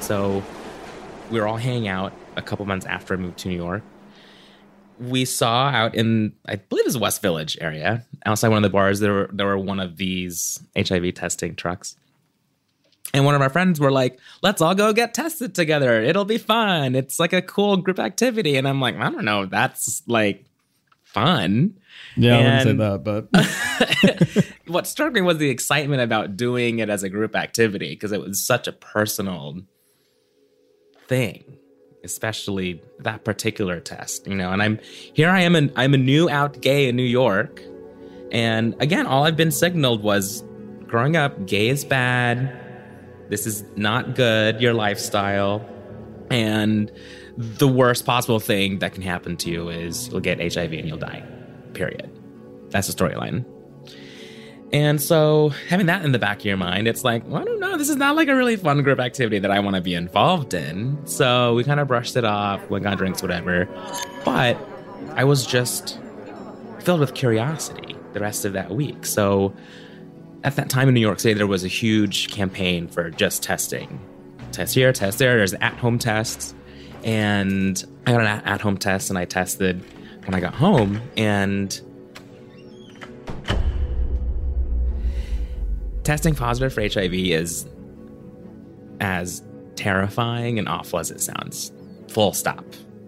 So 0.00 0.42
we 1.30 1.40
were 1.40 1.46
all 1.46 1.56
hanging 1.56 1.88
out 1.88 2.12
a 2.36 2.42
couple 2.42 2.64
months 2.66 2.86
after 2.86 3.14
I 3.14 3.16
moved 3.16 3.38
to 3.38 3.48
New 3.48 3.56
York. 3.56 3.82
We 5.00 5.24
saw 5.24 5.68
out 5.68 5.94
in 5.94 6.34
I 6.46 6.56
believe 6.56 6.84
it 6.84 6.88
was 6.88 6.98
West 6.98 7.22
Village 7.22 7.56
area, 7.60 8.06
outside 8.26 8.48
one 8.48 8.58
of 8.58 8.62
the 8.62 8.72
bars, 8.72 9.00
there 9.00 9.12
were 9.12 9.30
there 9.32 9.46
were 9.46 9.58
one 9.58 9.80
of 9.80 9.96
these 9.96 10.60
HIV 10.76 11.14
testing 11.14 11.56
trucks. 11.56 11.96
And 13.12 13.24
one 13.24 13.34
of 13.34 13.42
our 13.42 13.48
friends 13.48 13.80
were 13.80 13.90
like, 13.90 14.20
let's 14.40 14.62
all 14.62 14.74
go 14.74 14.92
get 14.92 15.14
tested 15.14 15.52
together. 15.54 16.00
It'll 16.00 16.24
be 16.24 16.38
fun. 16.38 16.94
It's 16.94 17.18
like 17.18 17.32
a 17.32 17.42
cool 17.42 17.76
group 17.78 17.98
activity. 17.98 18.56
And 18.56 18.68
I'm 18.68 18.80
like, 18.80 18.94
I 18.96 19.10
don't 19.10 19.24
know. 19.24 19.46
That's 19.46 20.02
like 20.06 20.44
fun. 21.02 21.76
Yeah, 22.16 22.36
and 22.36 22.46
I 22.46 22.64
wouldn't 22.64 23.02
say 23.02 23.22
that, 23.34 24.44
but 24.44 24.46
what 24.66 24.86
struck 24.86 25.12
me 25.12 25.20
was 25.20 25.38
the 25.38 25.50
excitement 25.50 26.02
about 26.02 26.36
doing 26.36 26.78
it 26.78 26.88
as 26.88 27.02
a 27.02 27.08
group 27.08 27.34
activity 27.34 27.90
because 27.90 28.12
it 28.12 28.20
was 28.20 28.44
such 28.44 28.68
a 28.68 28.72
personal 28.72 29.60
thing, 31.08 31.58
especially 32.04 32.82
that 33.00 33.24
particular 33.24 33.80
test, 33.80 34.26
you 34.26 34.34
know. 34.34 34.50
And 34.50 34.62
I'm 34.62 34.78
here 35.12 35.28
I 35.28 35.40
am 35.40 35.54
and 35.54 35.72
I'm 35.76 35.94
a 35.94 35.98
new 35.98 36.28
out 36.28 36.60
gay 36.60 36.88
in 36.88 36.96
New 36.96 37.02
York. 37.02 37.62
And 38.32 38.74
again, 38.80 39.06
all 39.06 39.24
I've 39.24 39.36
been 39.36 39.50
signaled 39.50 40.02
was 40.02 40.44
growing 40.86 41.16
up, 41.16 41.46
gay 41.46 41.68
is 41.68 41.84
bad. 41.84 42.56
This 43.28 43.46
is 43.46 43.64
not 43.76 44.14
good, 44.14 44.60
your 44.60 44.74
lifestyle. 44.74 45.66
And 46.30 46.90
the 47.36 47.68
worst 47.68 48.04
possible 48.04 48.40
thing 48.40 48.80
that 48.80 48.92
can 48.92 49.02
happen 49.02 49.36
to 49.38 49.50
you 49.50 49.68
is 49.68 50.08
you'll 50.08 50.20
get 50.20 50.40
HIV 50.40 50.72
and 50.72 50.88
you'll 50.88 50.98
die. 50.98 51.24
Period. 51.74 52.10
That's 52.70 52.92
the 52.92 52.92
storyline. 52.92 53.44
And 54.72 55.02
so, 55.02 55.48
having 55.68 55.86
that 55.86 56.04
in 56.04 56.12
the 56.12 56.18
back 56.18 56.38
of 56.38 56.44
your 56.44 56.56
mind, 56.56 56.86
it's 56.86 57.02
like, 57.02 57.24
well, 57.26 57.42
I 57.42 57.44
don't 57.44 57.58
know, 57.58 57.76
this 57.76 57.88
is 57.88 57.96
not 57.96 58.14
like 58.14 58.28
a 58.28 58.36
really 58.36 58.56
fun 58.56 58.82
group 58.82 59.00
activity 59.00 59.40
that 59.40 59.50
I 59.50 59.58
want 59.58 59.74
to 59.74 59.82
be 59.82 59.94
involved 59.94 60.54
in. 60.54 61.04
So, 61.06 61.54
we 61.54 61.64
kind 61.64 61.80
of 61.80 61.88
brushed 61.88 62.16
it 62.16 62.24
off, 62.24 62.68
went 62.70 62.84
got 62.84 62.98
drinks, 62.98 63.20
whatever. 63.20 63.68
But 64.24 64.56
I 65.14 65.24
was 65.24 65.44
just 65.44 65.98
filled 66.80 67.00
with 67.00 67.14
curiosity 67.14 67.96
the 68.12 68.20
rest 68.20 68.44
of 68.44 68.52
that 68.52 68.70
week. 68.70 69.06
So, 69.06 69.52
at 70.44 70.56
that 70.56 70.70
time 70.70 70.88
in 70.88 70.94
New 70.94 71.00
York 71.00 71.20
City, 71.20 71.34
there 71.34 71.46
was 71.46 71.64
a 71.64 71.68
huge 71.68 72.30
campaign 72.30 72.88
for 72.88 73.10
just 73.10 73.42
testing. 73.42 74.00
Test 74.52 74.74
here, 74.74 74.92
test 74.92 75.18
there. 75.18 75.36
There's 75.36 75.54
at 75.54 75.74
home 75.74 75.98
tests. 75.98 76.54
And 77.04 77.82
I 78.06 78.12
got 78.12 78.20
an 78.20 78.26
at 78.26 78.60
home 78.60 78.76
test 78.76 79.10
and 79.10 79.18
I 79.18 79.24
tested 79.24 79.82
when 80.24 80.34
I 80.34 80.40
got 80.40 80.54
home. 80.54 81.00
And 81.16 81.80
testing 86.10 86.34
positive 86.34 86.72
for 86.72 86.80
HIV 86.80 87.14
is 87.14 87.68
as 88.98 89.44
terrifying 89.76 90.58
and 90.58 90.68
awful 90.68 90.98
as 90.98 91.12
it 91.12 91.20
sounds. 91.20 91.70
Full 92.08 92.32
stop, 92.32 92.64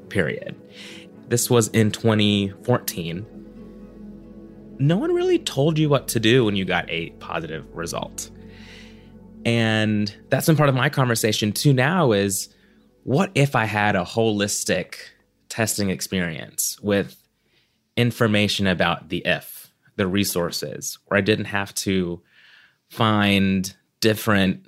period. 0.08 0.54
This 1.26 1.50
was 1.50 1.66
in 1.70 1.90
2014. 1.90 3.26
No 4.78 4.96
one 4.96 5.12
really 5.12 5.40
told 5.40 5.80
you 5.80 5.88
what 5.88 6.06
to 6.08 6.20
do 6.20 6.44
when 6.44 6.54
you 6.54 6.64
got 6.64 6.88
a 6.88 7.10
positive 7.18 7.66
result. 7.74 8.30
And 9.44 10.14
that's 10.28 10.46
been 10.46 10.54
part 10.54 10.68
of 10.68 10.76
my 10.76 10.88
conversation 10.88 11.50
too 11.50 11.72
now 11.72 12.12
is 12.12 12.54
what 13.02 13.32
if 13.34 13.56
I 13.56 13.64
had 13.64 13.96
a 13.96 14.04
holistic 14.04 14.94
testing 15.48 15.90
experience 15.90 16.78
with 16.80 17.16
information 17.96 18.68
about 18.68 19.08
the 19.08 19.26
if, 19.26 19.72
the 19.96 20.06
resources, 20.06 21.00
where 21.06 21.18
I 21.18 21.20
didn't 21.20 21.46
have 21.46 21.74
to 21.74 22.22
find 22.92 23.74
different 24.00 24.66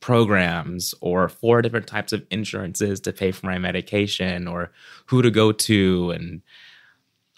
programs 0.00 0.94
or 1.00 1.28
four 1.28 1.62
different 1.62 1.86
types 1.86 2.12
of 2.12 2.24
insurances 2.30 3.00
to 3.00 3.12
pay 3.12 3.32
for 3.32 3.46
my 3.46 3.58
medication 3.58 4.46
or 4.46 4.70
who 5.06 5.22
to 5.22 5.30
go 5.30 5.52
to 5.52 6.10
and 6.10 6.42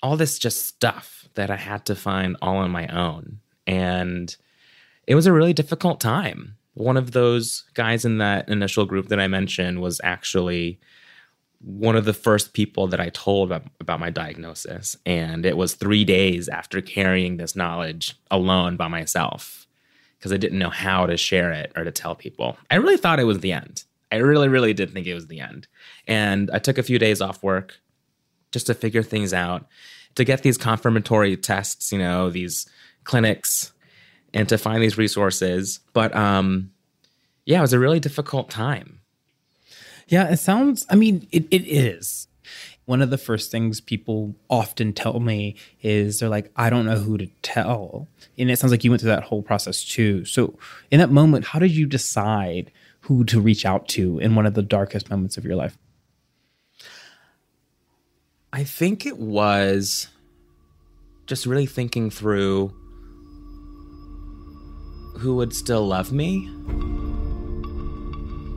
all 0.02 0.16
this 0.16 0.38
just 0.38 0.66
stuff 0.66 1.28
that 1.34 1.50
I 1.50 1.56
had 1.56 1.86
to 1.86 1.94
find 1.94 2.36
all 2.42 2.56
on 2.56 2.70
my 2.70 2.86
own. 2.88 3.38
And 3.66 4.34
it 5.06 5.14
was 5.14 5.26
a 5.26 5.32
really 5.32 5.52
difficult 5.52 6.00
time 6.00 6.58
one 6.78 6.96
of 6.96 7.10
those 7.10 7.64
guys 7.74 8.04
in 8.04 8.18
that 8.18 8.48
initial 8.48 8.86
group 8.86 9.08
that 9.08 9.18
I 9.18 9.26
mentioned 9.26 9.80
was 9.80 10.00
actually 10.04 10.78
one 11.60 11.96
of 11.96 12.04
the 12.04 12.14
first 12.14 12.52
people 12.52 12.86
that 12.86 13.00
I 13.00 13.08
told 13.08 13.50
about, 13.50 13.66
about 13.80 13.98
my 13.98 14.10
diagnosis. 14.10 14.96
And 15.04 15.44
it 15.44 15.56
was 15.56 15.74
three 15.74 16.04
days 16.04 16.48
after 16.48 16.80
carrying 16.80 17.36
this 17.36 17.56
knowledge 17.56 18.16
alone 18.30 18.76
by 18.76 18.86
myself 18.86 19.67
because 20.18 20.32
I 20.32 20.36
didn't 20.36 20.58
know 20.58 20.70
how 20.70 21.06
to 21.06 21.16
share 21.16 21.52
it 21.52 21.72
or 21.76 21.84
to 21.84 21.90
tell 21.90 22.14
people. 22.14 22.56
I 22.70 22.76
really 22.76 22.96
thought 22.96 23.20
it 23.20 23.24
was 23.24 23.40
the 23.40 23.52
end. 23.52 23.84
I 24.10 24.16
really, 24.16 24.48
really 24.48 24.72
did 24.72 24.92
think 24.92 25.06
it 25.06 25.14
was 25.14 25.26
the 25.26 25.40
end. 25.40 25.66
And 26.06 26.50
I 26.50 26.58
took 26.58 26.78
a 26.78 26.82
few 26.82 26.98
days 26.98 27.20
off 27.20 27.42
work 27.42 27.78
just 28.50 28.66
to 28.66 28.74
figure 28.74 29.02
things 29.02 29.34
out, 29.34 29.66
to 30.14 30.24
get 30.24 30.42
these 30.42 30.56
confirmatory 30.56 31.36
tests, 31.36 31.92
you 31.92 31.98
know, 31.98 32.30
these 32.30 32.68
clinics 33.04 33.72
and 34.34 34.48
to 34.48 34.58
find 34.58 34.82
these 34.82 34.98
resources. 34.98 35.80
But 35.92 36.14
um, 36.16 36.72
yeah, 37.44 37.58
it 37.58 37.62
was 37.62 37.72
a 37.72 37.78
really 37.78 38.00
difficult 38.00 38.50
time. 38.50 39.00
Yeah, 40.08 40.30
it 40.30 40.38
sounds, 40.38 40.86
I 40.88 40.94
mean, 40.94 41.28
it, 41.30 41.46
it 41.50 41.66
is. 41.68 42.28
One 42.88 43.02
of 43.02 43.10
the 43.10 43.18
first 43.18 43.50
things 43.50 43.82
people 43.82 44.34
often 44.48 44.94
tell 44.94 45.20
me 45.20 45.56
is 45.82 46.20
they're 46.20 46.30
like, 46.30 46.50
I 46.56 46.70
don't 46.70 46.86
know 46.86 46.96
who 46.96 47.18
to 47.18 47.26
tell. 47.42 48.08
And 48.38 48.50
it 48.50 48.58
sounds 48.58 48.70
like 48.70 48.82
you 48.82 48.90
went 48.90 49.02
through 49.02 49.10
that 49.10 49.24
whole 49.24 49.42
process 49.42 49.84
too. 49.84 50.24
So, 50.24 50.58
in 50.90 50.98
that 50.98 51.10
moment, 51.10 51.44
how 51.44 51.58
did 51.58 51.72
you 51.72 51.84
decide 51.84 52.70
who 53.00 53.24
to 53.24 53.42
reach 53.42 53.66
out 53.66 53.88
to 53.88 54.18
in 54.20 54.34
one 54.34 54.46
of 54.46 54.54
the 54.54 54.62
darkest 54.62 55.10
moments 55.10 55.36
of 55.36 55.44
your 55.44 55.54
life? 55.54 55.76
I 58.54 58.64
think 58.64 59.04
it 59.04 59.18
was 59.18 60.08
just 61.26 61.44
really 61.44 61.66
thinking 61.66 62.08
through 62.08 62.68
who 65.18 65.36
would 65.36 65.52
still 65.52 65.86
love 65.86 66.10
me. 66.10 66.46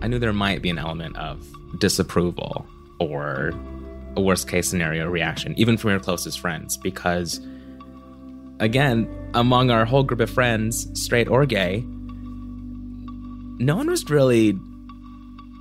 I 0.02 0.08
knew 0.08 0.20
there 0.20 0.32
might 0.32 0.62
be 0.62 0.70
an 0.70 0.80
element 0.80 1.18
of 1.18 1.46
disapproval 1.80 2.66
or 2.98 3.52
a 4.16 4.22
worst 4.22 4.48
case 4.48 4.70
scenario 4.70 5.08
reaction, 5.08 5.54
even 5.58 5.78
from 5.78 5.92
your 5.92 6.00
closest 6.00 6.40
friends, 6.40 6.78
because 6.78 7.40
again, 8.60 9.10
among 9.34 9.72
our 9.72 9.86
whole 9.86 10.04
group 10.04 10.20
of 10.20 10.30
friends, 10.30 10.88
straight 10.94 11.28
or 11.28 11.46
gay, 11.46 11.84
no 13.60 13.76
one 13.76 13.88
was 13.88 14.10
really 14.10 14.58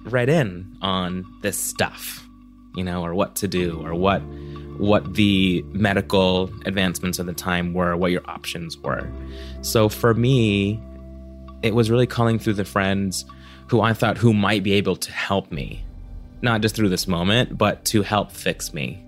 read 0.05 0.29
in 0.29 0.77
on 0.81 1.25
this 1.43 1.59
stuff, 1.59 2.27
you 2.75 2.83
know, 2.85 3.03
or 3.05 3.15
what 3.15 3.37
to 3.37 3.49
do 3.49 3.81
or 3.85 3.95
what 3.95 4.23
what 4.79 5.15
the 5.15 5.63
medical 5.73 6.51
advancements 6.65 7.19
of 7.19 7.27
the 7.27 7.35
time 7.35 7.75
were, 7.75 7.95
what 7.97 8.11
your 8.11 8.23
options 8.25 8.79
were. 8.79 9.07
So 9.61 9.91
for 9.91 10.15
me, 10.15 10.81
it 11.63 11.75
was 11.75 11.91
really 11.91 12.07
calling 12.07 12.39
through 12.39 12.55
the 12.55 12.65
friends 12.65 13.27
who 13.69 13.83
I 13.83 13.93
thought 13.93 14.17
who 14.17 14.33
might 14.33 14.63
be 14.63 14.73
able 14.73 14.97
to 14.97 15.13
help 15.13 15.53
me, 15.53 15.85
not 16.43 16.61
just 16.61 16.75
through 16.75 16.89
this 16.89 17.07
moment, 17.07 17.57
but 17.57 17.85
to 17.87 18.03
help 18.03 18.33
fix 18.33 18.73
me. 18.73 19.05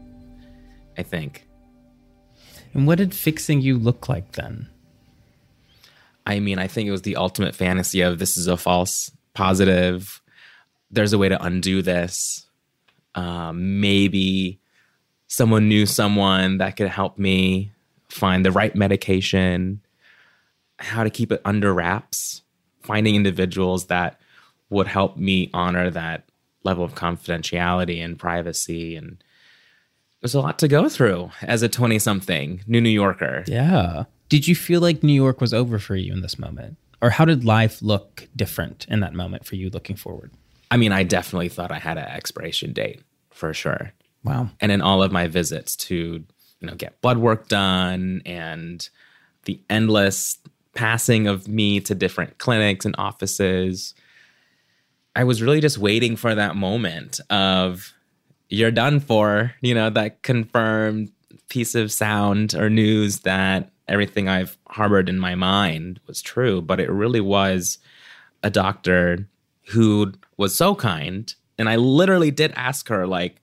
I 0.97 1.03
think. 1.03 1.47
And 2.75 2.87
what 2.87 2.99
did 2.99 3.15
fixing 3.15 3.61
you 3.61 3.79
look 3.79 4.09
like 4.09 4.33
then? 4.33 4.69
I 6.27 6.39
mean, 6.39 6.59
I 6.59 6.67
think 6.67 6.89
it 6.89 6.93
was 6.93 7.03
the 7.03 7.17
ultimate 7.17 7.55
fantasy 7.55 8.01
of 8.01 8.19
this 8.19 8.37
is 8.37 8.47
a 8.47 8.57
false 8.57 9.11
positive. 9.35 10.21
There's 10.91 11.13
a 11.13 11.19
way 11.19 11.29
to 11.29 11.43
undo 11.43 11.83
this. 11.83 12.47
Um, 13.15 13.81
maybe 13.81 14.61
someone 15.27 15.69
knew 15.69 15.87
someone 15.87 16.59
that 16.59 16.77
could 16.77 16.89
help 16.89 17.19
me 17.19 17.73
find 18.09 18.45
the 18.45 18.53
right 18.53 18.75
medication, 18.77 19.81
how 20.79 21.03
to 21.05 21.11
keep 21.11 21.33
it 21.33 21.41
under 21.45 21.73
wraps, 21.73 22.43
finding 22.83 23.17
individuals 23.17 23.87
that 23.87 24.21
would 24.71 24.87
help 24.87 25.17
me 25.17 25.51
honor 25.53 25.91
that 25.91 26.25
level 26.65 26.85
of 26.85 26.95
confidentiality 26.95 28.05
and 28.05 28.19
privacy 28.19 28.97
and 28.97 29.23
there's 30.21 30.35
a 30.35 30.41
lot 30.41 30.59
to 30.61 30.69
go 30.69 30.89
through 30.89 31.31
as 31.43 31.63
a 31.63 31.69
20 31.69 31.99
something 31.99 32.63
new 32.67 32.81
New 32.81 32.89
Yorker. 32.89 33.43
Yeah. 33.49 34.05
Did 34.29 34.47
you 34.47 34.55
feel 34.55 34.81
like 34.81 35.03
New 35.03 35.13
York 35.13 35.41
was 35.41 35.53
over 35.53 35.81
for 35.81 35.97
you 35.97 36.13
in 36.13 36.23
this 36.23 36.39
moment? 36.39 36.77
Or 37.03 37.11
how 37.11 37.25
did 37.25 37.45
life 37.45 37.83
look 37.83 38.29
different 38.37 38.87
in 38.89 39.01
that 39.01 39.13
moment 39.13 39.45
for 39.45 39.57
you 39.57 39.69
looking 39.69 39.97
forward? 39.97 40.31
I 40.71 40.77
mean, 40.77 40.93
I 40.93 41.03
definitely 41.03 41.49
thought 41.49 41.73
I 41.73 41.81
had 41.81 41.99
an 41.99 42.05
expiration 42.05 42.73
date 42.73 43.03
for 43.31 43.53
sure. 43.53 43.93
Wow. 44.23 44.51
And 44.61 44.71
in 44.71 44.81
all 44.81 45.03
of 45.03 45.11
my 45.11 45.27
visits 45.27 45.75
to, 45.77 45.97
you 45.97 46.67
know, 46.67 46.77
get 46.77 47.01
blood 47.01 47.19
work 47.19 47.49
done 47.49 48.23
and 48.25 48.89
the 49.45 49.61
endless 49.69 50.39
passing 50.75 51.27
of 51.27 51.49
me 51.49 51.81
to 51.81 51.95
different 51.97 52.39
clinics 52.39 52.85
and 52.85 52.95
offices, 52.97 53.95
I 55.15 55.25
was 55.25 55.43
really 55.43 55.61
just 55.61 55.79
waiting 55.79 56.17
for 56.17 56.35
that 56.35 56.57
moment 56.57 57.21
of 57.31 57.93
you're 58.49 58.71
done 58.71 59.01
for, 59.01 59.53
you 59.61 59.75
know, 59.75 59.91
that 59.91 60.23
confirmed 60.23 61.11
piece 61.49 61.75
of 61.75 61.93
sound 61.93 62.55
or 62.55 62.71
news 62.71 63.21
that 63.21 63.71
everything 63.89 64.29
I've 64.29 64.57
harbored 64.69 65.09
in 65.09 65.19
my 65.19 65.35
mind 65.35 66.01
was 66.07 66.23
true, 66.23 66.63
but 66.63 66.81
it 66.81 66.91
really 66.91 67.21
was 67.21 67.79
a 68.43 68.51
doctor 68.51 69.29
who 69.69 70.13
was 70.37 70.55
so 70.55 70.75
kind. 70.75 71.35
And 71.59 71.69
I 71.69 71.77
literally 71.77 72.31
did 72.31 72.53
ask 72.57 72.89
her, 72.89 73.07
like, 73.07 73.37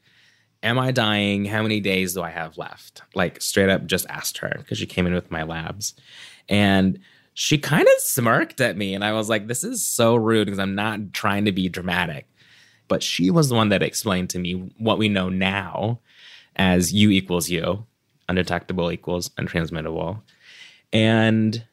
Am 0.62 0.78
I 0.78 0.92
dying? 0.92 1.46
How 1.46 1.62
many 1.62 1.80
days 1.80 2.16
do 2.16 2.22
I 2.22 2.32
have 2.32 2.58
left? 2.58 3.02
Like, 3.16 3.42
straight 3.42 3.70
up 3.70 3.86
just 3.86 4.06
asked 4.10 4.40
her 4.40 4.56
because 4.58 4.78
she 4.78 4.86
came 4.86 5.08
in 5.08 5.14
with 5.14 5.32
my 5.32 5.44
labs. 5.44 5.94
And 6.50 7.00
she 7.42 7.58
kind 7.58 7.88
of 7.88 8.02
smirked 8.02 8.60
at 8.60 8.76
me. 8.76 8.94
And 8.94 9.02
I 9.02 9.14
was 9.14 9.30
like, 9.30 9.48
This 9.48 9.64
is 9.64 9.82
so 9.82 10.14
rude 10.14 10.46
because 10.46 10.60
I'm 10.60 10.76
not 10.76 11.14
trying 11.14 11.46
to 11.46 11.54
be 11.54 11.70
dramatic. 11.70 12.28
But 12.90 13.02
she 13.02 13.32
was 13.32 13.48
the 13.48 13.56
one 13.56 13.70
that 13.70 13.82
explained 13.82 14.30
to 14.32 14.40
me 14.40 14.74
what 14.78 14.98
we 14.98 15.08
know 15.08 15.30
now 15.30 16.02
as 16.58 16.92
U 16.92 17.10
equals 17.10 17.50
U, 17.50 17.86
undetectable 18.28 18.92
equals 18.92 19.30
untransmittable. 19.40 20.22
And 20.92 21.64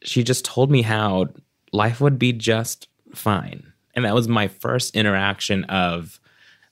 she 0.00 0.22
just 0.22 0.46
told 0.46 0.70
me 0.70 0.80
how 0.80 1.26
life 1.72 2.00
would 2.00 2.18
be 2.18 2.32
just 2.32 2.88
fine. 3.14 3.74
And 3.94 4.06
that 4.06 4.14
was 4.14 4.28
my 4.28 4.48
first 4.48 4.96
interaction 4.96 5.64
of 5.64 6.18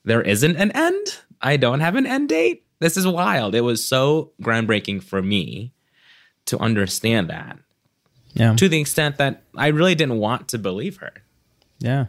there 0.03 0.23
isn't 0.23 0.55
an 0.55 0.71
end 0.71 1.19
I 1.43 1.57
don't 1.57 1.81
have 1.81 1.95
an 1.95 2.07
end 2.07 2.29
date. 2.29 2.63
This 2.79 2.97
is 2.97 3.05
wild. 3.05 3.53
It 3.53 3.61
was 3.61 3.87
so 3.87 4.31
groundbreaking 4.41 5.03
for 5.03 5.21
me 5.21 5.73
to 6.47 6.57
understand 6.57 7.29
that. 7.29 7.59
Yeah. 8.35 8.55
To 8.55 8.69
the 8.69 8.79
extent 8.79 9.17
that 9.17 9.43
I 9.55 9.67
really 9.67 9.95
didn't 9.95 10.19
want 10.19 10.49
to 10.49 10.59
believe 10.59 10.97
her. 10.97 11.13
Yeah. 11.79 12.07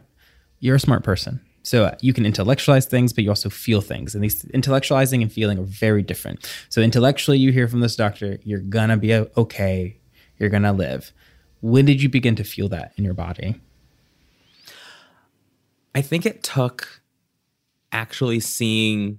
You're 0.60 0.76
a 0.76 0.80
smart 0.80 1.04
person. 1.04 1.40
So 1.62 1.84
uh, 1.84 1.96
you 2.00 2.12
can 2.12 2.24
intellectualize 2.24 2.86
things, 2.86 3.12
but 3.12 3.24
you 3.24 3.30
also 3.30 3.48
feel 3.48 3.80
things. 3.80 4.14
And 4.14 4.22
these 4.22 4.44
intellectualizing 4.46 5.22
and 5.22 5.32
feeling 5.32 5.58
are 5.58 5.64
very 5.64 6.02
different. 6.02 6.48
So 6.68 6.80
intellectually, 6.80 7.38
you 7.38 7.50
hear 7.50 7.66
from 7.66 7.80
this 7.80 7.96
doctor, 7.96 8.38
you're 8.44 8.60
going 8.60 8.90
to 8.90 8.96
be 8.96 9.14
okay. 9.14 9.96
You're 10.38 10.50
going 10.50 10.62
to 10.62 10.72
live. 10.72 11.12
When 11.62 11.84
did 11.84 12.02
you 12.02 12.08
begin 12.08 12.36
to 12.36 12.44
feel 12.44 12.68
that 12.68 12.92
in 12.96 13.04
your 13.04 13.14
body? 13.14 13.60
I 15.94 16.02
think 16.02 16.26
it 16.26 16.42
took 16.42 17.02
actually 17.90 18.38
seeing 18.40 19.18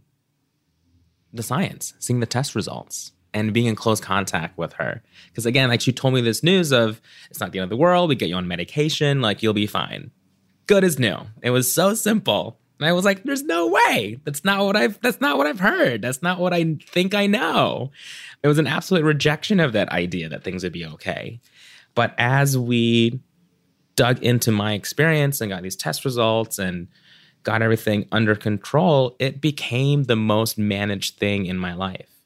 the 1.33 1.43
science, 1.43 1.95
seeing 1.99 2.19
the 2.19 2.25
test 2.25 2.55
results, 2.55 3.11
and 3.33 3.53
being 3.53 3.67
in 3.67 3.75
close 3.75 3.99
contact 3.99 4.57
with 4.57 4.73
her. 4.73 5.03
Because 5.27 5.45
again, 5.45 5.69
like 5.69 5.81
she 5.81 5.91
told 5.91 6.13
me 6.13 6.21
this 6.21 6.43
news 6.43 6.71
of 6.71 7.01
it's 7.29 7.39
not 7.39 7.51
the 7.51 7.59
end 7.59 7.65
of 7.65 7.69
the 7.69 7.77
world. 7.77 8.09
We 8.09 8.15
get 8.15 8.29
you 8.29 8.35
on 8.35 8.47
medication, 8.47 9.21
like 9.21 9.43
you'll 9.43 9.53
be 9.53 9.67
fine. 9.67 10.11
Good 10.65 10.83
as 10.83 10.99
new. 10.99 11.17
It 11.41 11.51
was 11.51 11.71
so 11.71 11.93
simple. 11.93 12.59
And 12.79 12.87
I 12.87 12.93
was 12.93 13.05
like, 13.05 13.23
there's 13.23 13.43
no 13.43 13.67
way. 13.67 14.19
That's 14.23 14.45
not 14.45 14.63
what 14.65 14.75
I've 14.75 14.99
that's 15.01 15.21
not 15.21 15.37
what 15.37 15.47
I've 15.47 15.59
heard. 15.59 16.01
That's 16.01 16.21
not 16.21 16.39
what 16.39 16.53
I 16.53 16.77
think 16.87 17.15
I 17.15 17.27
know. 17.27 17.91
It 18.43 18.47
was 18.47 18.59
an 18.59 18.67
absolute 18.67 19.03
rejection 19.03 19.59
of 19.59 19.73
that 19.73 19.89
idea 19.89 20.29
that 20.29 20.43
things 20.43 20.63
would 20.63 20.73
be 20.73 20.85
okay. 20.85 21.39
But 21.95 22.13
as 22.17 22.57
we 22.57 23.19
dug 23.95 24.21
into 24.21 24.51
my 24.51 24.73
experience 24.73 25.41
and 25.41 25.49
got 25.49 25.63
these 25.63 25.75
test 25.75 26.05
results 26.05 26.59
and 26.59 26.87
got 27.43 27.61
everything 27.61 28.07
under 28.11 28.35
control, 28.35 29.15
it 29.19 29.41
became 29.41 30.03
the 30.03 30.15
most 30.15 30.57
managed 30.57 31.17
thing 31.17 31.47
in 31.47 31.57
my 31.57 31.73
life. 31.73 32.16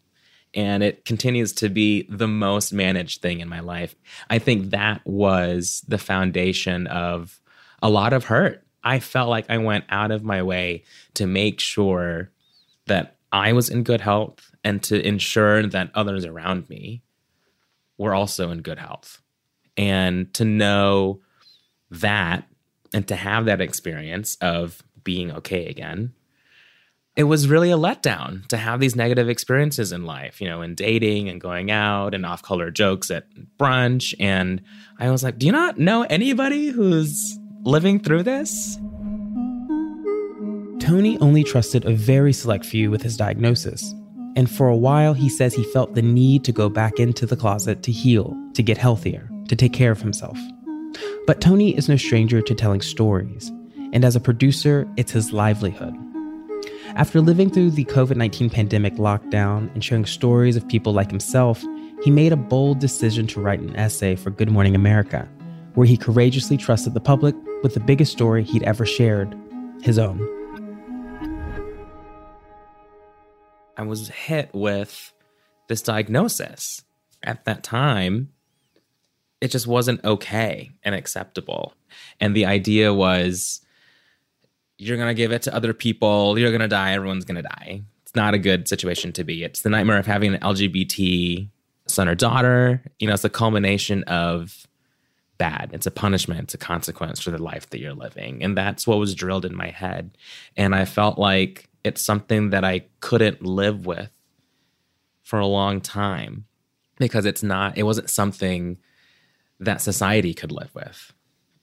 And 0.53 0.83
it 0.83 1.05
continues 1.05 1.53
to 1.53 1.69
be 1.69 2.05
the 2.09 2.27
most 2.27 2.73
managed 2.73 3.21
thing 3.21 3.39
in 3.39 3.47
my 3.47 3.61
life. 3.61 3.95
I 4.29 4.39
think 4.39 4.71
that 4.71 5.01
was 5.05 5.83
the 5.87 5.97
foundation 5.97 6.87
of 6.87 7.39
a 7.81 7.89
lot 7.89 8.13
of 8.13 8.25
hurt. 8.25 8.65
I 8.83 8.99
felt 8.99 9.29
like 9.29 9.45
I 9.49 9.57
went 9.59 9.85
out 9.89 10.11
of 10.11 10.23
my 10.23 10.43
way 10.43 10.83
to 11.13 11.25
make 11.25 11.59
sure 11.59 12.31
that 12.87 13.17
I 13.31 13.53
was 13.53 13.69
in 13.69 13.83
good 13.83 14.01
health 14.01 14.51
and 14.63 14.83
to 14.83 15.05
ensure 15.05 15.65
that 15.67 15.91
others 15.95 16.25
around 16.25 16.69
me 16.69 17.03
were 17.97 18.13
also 18.13 18.51
in 18.51 18.61
good 18.61 18.79
health. 18.79 19.21
And 19.77 20.33
to 20.33 20.43
know 20.43 21.21
that 21.89 22.45
and 22.93 23.07
to 23.07 23.15
have 23.15 23.45
that 23.45 23.61
experience 23.61 24.37
of 24.41 24.83
being 25.03 25.31
okay 25.31 25.67
again. 25.67 26.13
It 27.15 27.25
was 27.25 27.49
really 27.49 27.71
a 27.71 27.77
letdown 27.77 28.47
to 28.47 28.57
have 28.57 28.79
these 28.79 28.95
negative 28.95 29.27
experiences 29.27 29.91
in 29.91 30.05
life, 30.05 30.39
you 30.39 30.47
know, 30.47 30.61
in 30.61 30.75
dating 30.75 31.27
and 31.27 31.41
going 31.41 31.69
out 31.69 32.13
and 32.13 32.25
off 32.25 32.41
color 32.41 32.71
jokes 32.71 33.11
at 33.11 33.25
brunch. 33.59 34.13
And 34.19 34.61
I 34.97 35.11
was 35.11 35.23
like, 35.23 35.37
do 35.37 35.45
you 35.45 35.51
not 35.51 35.77
know 35.77 36.03
anybody 36.03 36.69
who's 36.69 37.37
living 37.63 37.99
through 37.99 38.23
this? 38.23 38.77
Tony 40.79 41.17
only 41.19 41.43
trusted 41.43 41.85
a 41.85 41.91
very 41.91 42.31
select 42.31 42.65
few 42.65 42.89
with 42.89 43.01
his 43.01 43.17
diagnosis. 43.17 43.93
And 44.37 44.49
for 44.49 44.69
a 44.69 44.77
while, 44.77 45.13
he 45.13 45.27
says 45.27 45.53
he 45.53 45.65
felt 45.65 45.95
the 45.95 46.01
need 46.01 46.45
to 46.45 46.53
go 46.53 46.69
back 46.69 46.97
into 46.97 47.25
the 47.25 47.35
closet 47.35 47.83
to 47.83 47.91
heal, 47.91 48.35
to 48.53 48.63
get 48.63 48.77
healthier, 48.77 49.29
to 49.49 49.55
take 49.57 49.73
care 49.73 49.91
of 49.91 50.01
himself. 50.01 50.39
But 51.27 51.41
Tony 51.41 51.75
is 51.75 51.89
no 51.89 51.97
stranger 51.97 52.41
to 52.41 52.55
telling 52.55 52.81
stories 52.81 53.51
and 53.93 54.05
as 54.05 54.15
a 54.15 54.19
producer, 54.19 54.87
it's 54.95 55.11
his 55.11 55.33
livelihood. 55.33 55.93
After 56.95 57.21
living 57.21 57.49
through 57.49 57.71
the 57.71 57.85
COVID 57.85 58.17
19 58.17 58.49
pandemic 58.49 58.95
lockdown 58.95 59.73
and 59.73 59.83
sharing 59.83 60.05
stories 60.05 60.57
of 60.57 60.67
people 60.67 60.91
like 60.91 61.09
himself, 61.09 61.63
he 62.03 62.11
made 62.11 62.33
a 62.33 62.37
bold 62.37 62.79
decision 62.79 63.27
to 63.27 63.39
write 63.39 63.61
an 63.61 63.73
essay 63.77 64.17
for 64.17 64.29
Good 64.29 64.51
Morning 64.51 64.75
America, 64.75 65.27
where 65.75 65.87
he 65.87 65.95
courageously 65.95 66.57
trusted 66.57 66.93
the 66.93 66.99
public 66.99 67.33
with 67.63 67.75
the 67.75 67.79
biggest 67.79 68.11
story 68.11 68.43
he'd 68.43 68.63
ever 68.63 68.85
shared 68.85 69.33
his 69.81 69.97
own. 69.97 70.19
I 73.77 73.83
was 73.83 74.09
hit 74.09 74.49
with 74.53 75.13
this 75.69 75.81
diagnosis. 75.81 76.83
At 77.23 77.45
that 77.45 77.63
time, 77.63 78.33
it 79.39 79.47
just 79.47 79.65
wasn't 79.65 80.03
okay 80.03 80.71
and 80.83 80.93
acceptable. 80.93 81.73
And 82.19 82.35
the 82.35 82.45
idea 82.45 82.93
was 82.93 83.60
you're 84.81 84.97
going 84.97 85.09
to 85.09 85.13
give 85.13 85.31
it 85.31 85.43
to 85.43 85.55
other 85.55 85.73
people, 85.73 86.39
you're 86.39 86.49
going 86.49 86.61
to 86.61 86.67
die, 86.67 86.93
everyone's 86.93 87.23
going 87.23 87.35
to 87.35 87.47
die. 87.47 87.83
It's 88.01 88.15
not 88.15 88.33
a 88.33 88.39
good 88.39 88.67
situation 88.67 89.13
to 89.13 89.23
be. 89.23 89.43
It's 89.43 89.61
the 89.61 89.69
nightmare 89.69 89.99
of 89.99 90.07
having 90.07 90.33
an 90.33 90.41
LGBT 90.41 91.47
son 91.85 92.09
or 92.09 92.15
daughter. 92.15 92.81
You 92.97 93.07
know, 93.07 93.13
it's 93.13 93.23
a 93.23 93.29
culmination 93.29 94.03
of 94.05 94.65
bad. 95.37 95.69
It's 95.73 95.85
a 95.85 95.91
punishment, 95.91 96.41
it's 96.41 96.53
a 96.55 96.57
consequence 96.57 97.21
for 97.21 97.29
the 97.29 97.41
life 97.41 97.69
that 97.69 97.79
you're 97.79 97.93
living. 97.93 98.43
And 98.43 98.57
that's 98.57 98.87
what 98.87 98.97
was 98.97 99.13
drilled 99.13 99.45
in 99.45 99.55
my 99.55 99.69
head. 99.69 100.17
And 100.57 100.73
I 100.73 100.85
felt 100.85 101.19
like 101.19 101.69
it's 101.83 102.01
something 102.01 102.49
that 102.49 102.63
I 102.63 102.85
couldn't 103.01 103.43
live 103.43 103.85
with 103.85 104.09
for 105.21 105.39
a 105.39 105.47
long 105.47 105.79
time 105.79 106.45
because 106.97 107.25
it's 107.25 107.43
not, 107.43 107.77
it 107.77 107.83
wasn't 107.83 108.09
something 108.09 108.77
that 109.59 109.81
society 109.81 110.33
could 110.33 110.51
live 110.51 110.73
with. 110.73 111.13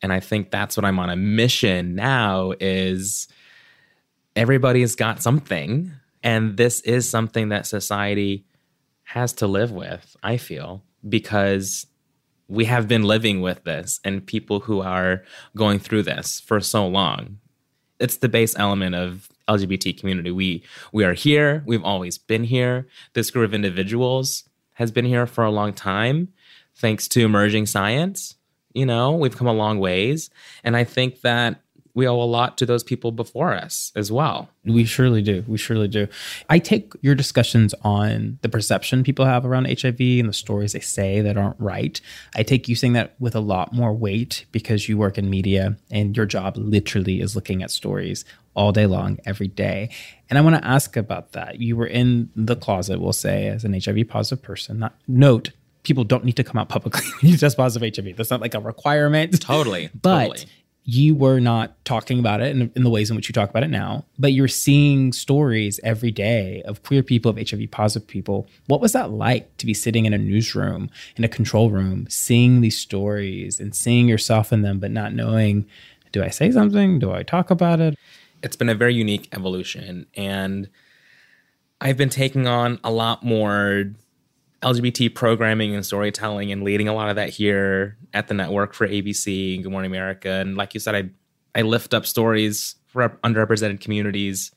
And 0.02 0.12
I 0.12 0.20
think 0.20 0.50
that's 0.50 0.76
what 0.76 0.84
I'm 0.84 0.98
on 0.98 1.10
a 1.10 1.16
mission 1.16 1.94
now 1.94 2.52
is 2.60 3.28
everybody's 4.36 4.94
got 4.94 5.22
something 5.22 5.92
and 6.22 6.56
this 6.56 6.80
is 6.82 7.08
something 7.08 7.48
that 7.48 7.66
society 7.66 8.44
has 9.04 9.32
to 9.34 9.46
live 9.46 9.70
with, 9.72 10.16
I 10.22 10.36
feel, 10.36 10.82
because 11.08 11.86
we 12.48 12.64
have 12.64 12.88
been 12.88 13.02
living 13.02 13.40
with 13.40 13.64
this 13.64 14.00
and 14.04 14.26
people 14.26 14.60
who 14.60 14.80
are 14.80 15.22
going 15.56 15.78
through 15.78 16.02
this 16.02 16.40
for 16.40 16.60
so 16.60 16.86
long. 16.86 17.38
It's 17.98 18.18
the 18.18 18.28
base 18.28 18.58
element 18.58 18.94
of 18.94 19.28
LGBT 19.48 19.98
community. 19.98 20.30
We 20.30 20.62
we 20.92 21.04
are 21.04 21.14
here. 21.14 21.62
We've 21.66 21.84
always 21.84 22.18
been 22.18 22.44
here. 22.44 22.86
This 23.14 23.30
group 23.30 23.46
of 23.46 23.54
individuals 23.54 24.44
has 24.74 24.90
been 24.90 25.04
here 25.04 25.26
for 25.26 25.44
a 25.44 25.50
long 25.50 25.72
time, 25.72 26.28
thanks 26.76 27.08
to 27.08 27.24
emerging 27.24 27.66
science. 27.66 28.36
You 28.78 28.86
know, 28.86 29.12
we've 29.12 29.36
come 29.36 29.48
a 29.48 29.52
long 29.52 29.80
ways, 29.80 30.30
and 30.62 30.76
I 30.76 30.84
think 30.84 31.22
that 31.22 31.60
we 31.94 32.06
owe 32.06 32.22
a 32.22 32.22
lot 32.22 32.56
to 32.58 32.64
those 32.64 32.84
people 32.84 33.10
before 33.10 33.52
us 33.52 33.90
as 33.96 34.12
well. 34.12 34.48
We 34.64 34.84
surely 34.84 35.20
do. 35.20 35.42
We 35.48 35.58
surely 35.58 35.88
do. 35.88 36.06
I 36.48 36.60
take 36.60 36.92
your 37.00 37.16
discussions 37.16 37.74
on 37.82 38.38
the 38.42 38.48
perception 38.48 39.02
people 39.02 39.24
have 39.24 39.44
around 39.44 39.66
HIV 39.66 39.98
and 39.98 40.28
the 40.28 40.32
stories 40.32 40.74
they 40.74 40.80
say 40.80 41.20
that 41.22 41.36
aren't 41.36 41.58
right. 41.58 42.00
I 42.36 42.44
take 42.44 42.68
you 42.68 42.76
saying 42.76 42.92
that 42.92 43.16
with 43.18 43.34
a 43.34 43.40
lot 43.40 43.72
more 43.72 43.92
weight 43.92 44.44
because 44.52 44.88
you 44.88 44.96
work 44.96 45.18
in 45.18 45.28
media 45.28 45.76
and 45.90 46.16
your 46.16 46.26
job 46.26 46.56
literally 46.56 47.20
is 47.20 47.34
looking 47.34 47.64
at 47.64 47.70
stories 47.72 48.24
all 48.54 48.70
day 48.70 48.86
long, 48.86 49.18
every 49.26 49.48
day. 49.48 49.90
And 50.30 50.38
I 50.38 50.42
want 50.42 50.54
to 50.54 50.64
ask 50.64 50.96
about 50.96 51.32
that. 51.32 51.60
You 51.60 51.76
were 51.76 51.86
in 51.86 52.30
the 52.36 52.54
closet, 52.54 53.00
we'll 53.00 53.12
say, 53.12 53.48
as 53.48 53.64
an 53.64 53.72
HIV 53.72 54.08
positive 54.08 54.42
person. 54.42 54.78
Not, 54.78 54.94
note, 55.08 55.50
people 55.88 56.04
don't 56.04 56.24
need 56.24 56.36
to 56.36 56.44
come 56.44 56.56
out 56.56 56.68
publicly 56.68 57.04
when 57.20 57.32
you 57.32 57.36
test 57.36 57.56
positive 57.56 57.94
HIV. 57.96 58.16
That's 58.16 58.30
not 58.30 58.40
like 58.40 58.54
a 58.54 58.60
requirement. 58.60 59.40
Totally. 59.40 59.90
But 60.00 60.28
totally 60.28 60.46
you 60.90 61.14
were 61.14 61.38
not 61.38 61.84
talking 61.84 62.18
about 62.18 62.40
it 62.40 62.56
in, 62.56 62.72
in, 62.74 62.82
the 62.82 62.88
ways 62.88 63.10
in 63.10 63.16
which 63.16 63.28
you 63.28 63.32
talk 63.34 63.50
about 63.50 63.62
it 63.62 63.68
now, 63.68 64.06
but 64.18 64.32
you're 64.32 64.48
seeing 64.48 65.12
stories 65.12 65.78
every 65.84 66.10
day 66.10 66.62
of 66.64 66.82
queer 66.82 67.02
people, 67.02 67.30
of 67.30 67.36
HIV 67.36 67.70
positive 67.70 68.08
people. 68.08 68.48
What 68.68 68.80
was 68.80 68.92
that 68.92 69.10
like 69.10 69.54
to 69.58 69.66
be 69.66 69.74
sitting 69.74 70.06
in 70.06 70.14
a 70.14 70.18
newsroom, 70.18 70.88
in 71.16 71.24
a 71.24 71.28
control 71.28 71.70
room, 71.70 72.06
seeing 72.08 72.62
these 72.62 72.78
stories 72.78 73.60
and 73.60 73.74
seeing 73.74 74.08
yourself 74.08 74.50
in 74.50 74.62
them, 74.62 74.78
but 74.78 74.90
not 74.90 75.12
knowing, 75.12 75.66
do 76.12 76.24
I 76.24 76.30
say 76.30 76.50
something? 76.50 76.98
Do 76.98 77.12
I 77.12 77.22
talk 77.22 77.50
about 77.50 77.80
it? 77.80 77.94
It's 78.42 78.56
been 78.56 78.70
a 78.70 78.74
very 78.74 78.94
unique 78.94 79.28
evolution. 79.34 80.06
And 80.16 80.70
I've 81.82 81.98
been 81.98 82.08
taking 82.08 82.46
on 82.46 82.80
a 82.82 82.90
lot 82.90 83.22
more 83.22 83.92
LGBT 84.62 85.14
programming 85.14 85.74
and 85.74 85.86
storytelling 85.86 86.50
and 86.50 86.64
leading 86.64 86.88
a 86.88 86.94
lot 86.94 87.10
of 87.10 87.16
that 87.16 87.30
here 87.30 87.96
at 88.12 88.28
the 88.28 88.34
network 88.34 88.74
for 88.74 88.88
ABC 88.88 89.54
and 89.54 89.62
Good 89.62 89.70
Morning 89.70 89.90
America. 89.90 90.30
And 90.30 90.56
like 90.56 90.74
you 90.74 90.80
said, 90.80 90.94
I 90.94 91.10
I 91.54 91.62
lift 91.62 91.94
up 91.94 92.06
stories 92.06 92.76
for 92.86 93.08
underrepresented 93.24 93.80
communities, 93.80 94.52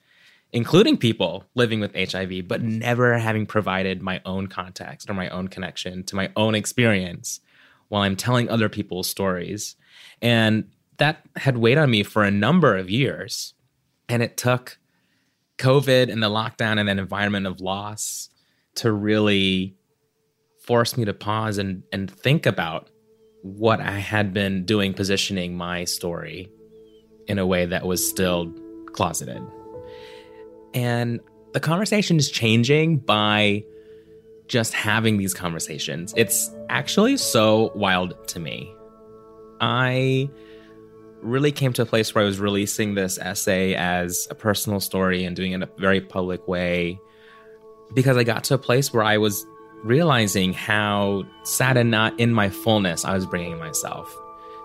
including 0.51 0.97
people 0.97 1.45
living 1.55 1.79
with 1.79 1.95
HIV, 1.95 2.47
but 2.47 2.61
never 2.61 3.17
having 3.17 3.45
provided 3.45 4.01
my 4.01 4.21
own 4.25 4.47
context 4.47 5.09
or 5.09 5.13
my 5.13 5.29
own 5.29 5.47
connection 5.47 6.03
to 6.05 6.15
my 6.15 6.31
own 6.35 6.55
experience 6.55 7.39
while 7.87 8.03
I'm 8.03 8.15
telling 8.15 8.49
other 8.49 8.69
people's 8.69 9.09
stories. 9.09 9.75
And 10.21 10.69
that 10.97 11.25
had 11.35 11.57
weighed 11.57 11.77
on 11.77 11.89
me 11.89 12.03
for 12.03 12.23
a 12.23 12.31
number 12.31 12.77
of 12.77 12.89
years. 12.89 13.53
And 14.07 14.21
it 14.21 14.37
took 14.37 14.77
COVID 15.57 16.11
and 16.11 16.21
the 16.21 16.29
lockdown 16.29 16.79
and 16.79 16.87
that 16.87 16.99
environment 16.99 17.47
of 17.47 17.61
loss 17.61 18.29
to 18.75 18.91
really 18.91 19.75
forced 20.71 20.97
me 20.97 21.03
to 21.03 21.13
pause 21.13 21.57
and 21.57 21.83
and 21.91 22.09
think 22.09 22.45
about 22.45 22.89
what 23.41 23.81
I 23.81 23.99
had 23.99 24.33
been 24.33 24.63
doing 24.63 24.93
positioning 24.93 25.57
my 25.57 25.83
story 25.83 26.49
in 27.27 27.39
a 27.39 27.45
way 27.45 27.65
that 27.65 27.85
was 27.85 28.09
still 28.09 28.49
closeted. 28.93 29.41
And 30.73 31.19
the 31.51 31.59
conversation 31.59 32.15
is 32.15 32.31
changing 32.31 32.99
by 32.99 33.65
just 34.47 34.73
having 34.73 35.17
these 35.17 35.33
conversations. 35.33 36.13
It's 36.15 36.49
actually 36.69 37.17
so 37.17 37.73
wild 37.75 38.25
to 38.29 38.39
me. 38.39 38.73
I 39.59 40.29
really 41.21 41.51
came 41.51 41.73
to 41.73 41.81
a 41.81 41.85
place 41.85 42.15
where 42.15 42.23
I 42.23 42.25
was 42.25 42.39
releasing 42.39 42.95
this 42.95 43.17
essay 43.17 43.75
as 43.75 44.25
a 44.31 44.35
personal 44.35 44.79
story 44.79 45.25
and 45.25 45.35
doing 45.35 45.51
it 45.51 45.55
in 45.55 45.63
a 45.63 45.69
very 45.79 45.99
public 45.99 46.47
way 46.47 46.97
because 47.93 48.15
I 48.15 48.23
got 48.23 48.45
to 48.45 48.53
a 48.53 48.57
place 48.57 48.93
where 48.93 49.03
I 49.03 49.17
was 49.17 49.45
realizing 49.83 50.53
how 50.53 51.23
sad 51.43 51.77
and 51.77 51.89
not 51.91 52.19
in 52.19 52.33
my 52.33 52.49
fullness 52.49 53.05
I 53.05 53.13
was 53.13 53.25
bringing 53.25 53.57
myself 53.57 54.15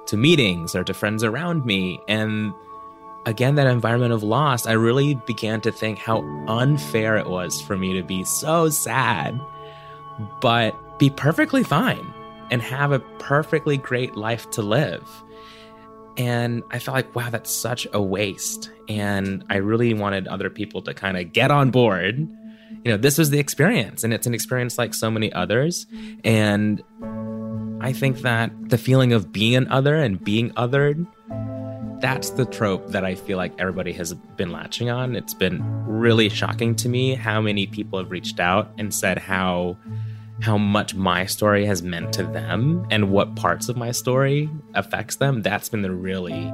to 0.07 0.17
meetings 0.17 0.75
or 0.75 0.85
to 0.85 0.95
friends 0.95 1.25
around 1.25 1.65
me. 1.65 2.01
And 2.07 2.53
again, 3.25 3.57
that 3.57 3.67
environment 3.67 4.13
of 4.13 4.23
loss, 4.23 4.67
I 4.67 4.73
really 4.73 5.15
began 5.27 5.61
to 5.63 5.73
think 5.73 5.99
how 5.99 6.23
unfair 6.47 7.17
it 7.17 7.29
was 7.29 7.61
for 7.61 7.77
me 7.77 7.95
to 7.95 8.03
be 8.03 8.25
so 8.25 8.69
sad, 8.69 9.41
but 10.41 10.99
be 10.99 11.11
perfectly 11.11 11.65
fine 11.65 12.13
and 12.51 12.63
have 12.63 12.93
a 12.93 13.01
perfectly 13.19 13.77
great 13.77 14.17
life 14.17 14.49
to 14.51 14.63
live. 14.63 15.09
And 16.17 16.63
I 16.71 16.79
felt 16.79 16.95
like, 16.95 17.15
wow, 17.15 17.31
that's 17.31 17.51
such 17.51 17.87
a 17.93 18.01
waste. 18.01 18.71
And 18.89 19.45
I 19.51 19.57
really 19.57 19.93
wanted 19.93 20.29
other 20.29 20.49
people 20.49 20.81
to 20.83 20.95
kind 20.95 21.19
of 21.19 21.33
get 21.33 21.51
on 21.51 21.71
board 21.71 22.29
you 22.85 22.91
know, 22.91 22.97
this 22.97 23.19
was 23.19 23.31
the 23.31 23.39
experience, 23.39 24.05
and 24.05 24.13
it's 24.13 24.27
an 24.27 24.35
experience 24.35 24.79
like 24.79 24.95
so 24.95 25.11
many 25.11 25.33
others. 25.33 25.87
And 26.25 26.83
I 27.81 27.93
think 27.93 28.19
that 28.19 28.53
the 28.69 28.79
feeling 28.79 29.13
of 29.13 29.33
being 29.33 29.57
an 29.57 29.69
other 29.69 29.97
and 29.97 30.23
being 30.23 30.51
othered, 30.53 31.07
that's 32.01 32.31
the 32.31 32.45
trope 32.45 32.89
that 32.89 33.05
I 33.05 33.15
feel 33.15 33.37
like 33.37 33.53
everybody 33.59 33.93
has 33.95 34.15
been 34.15 34.53
latching 34.53 34.91
on. 34.91 35.17
It's 35.17 35.35
been 35.35 35.63
really 35.87 36.29
shocking 36.29 36.75
to 36.77 36.89
me 36.89 37.15
how 37.15 37.41
many 37.41 37.67
people 37.67 37.99
have 37.99 38.11
reached 38.11 38.41
out 38.41 38.73
and 38.79 38.93
said 38.93 39.19
how 39.19 39.77
how 40.43 40.59
much 40.59 40.95
my 40.95 41.25
story 41.25 41.65
has 41.65 41.83
meant 41.83 42.13
to 42.13 42.23
them 42.23 42.87
and 42.91 43.11
what 43.11 43.35
parts 43.37 43.71
of 43.71 43.77
my 43.77 43.91
story 43.91 44.51
affects 44.75 45.17
them. 45.17 45.41
That's 45.41 45.71
been 45.71 45.83
the 45.83 45.91
really 45.91 46.53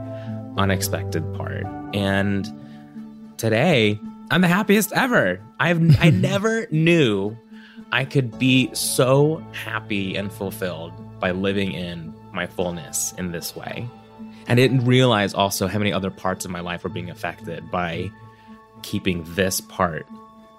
unexpected 0.57 1.35
part. 1.35 1.67
And 1.93 2.49
today, 3.39 3.99
I'm 4.31 4.41
the 4.41 4.49
happiest 4.49 4.93
ever. 4.93 5.41
I've 5.61 6.01
I 6.01 6.11
never 6.11 6.67
knew 6.71 7.37
I 7.93 8.05
could 8.05 8.39
be 8.39 8.75
so 8.75 9.45
happy 9.53 10.17
and 10.17 10.33
fulfilled 10.33 10.93
by 11.21 11.33
living 11.33 11.73
in 11.73 12.15
my 12.33 12.47
fullness 12.47 13.13
in 13.19 13.33
this 13.33 13.55
way. 13.55 13.89
And 14.47 14.59
I 14.59 14.63
didn't 14.63 14.87
realize 14.87 15.35
also 15.35 15.69
how 15.69 15.79
many 15.79 15.93
other 15.93 16.11
parts 16.11 16.45
of 16.45 16.51
my 16.51 16.61
life 16.61 16.83
were 16.83 16.91
being 16.91 17.11
affected 17.11 17.71
by 17.71 18.11
keeping 18.83 19.25
this 19.35 19.61
part 19.61 20.07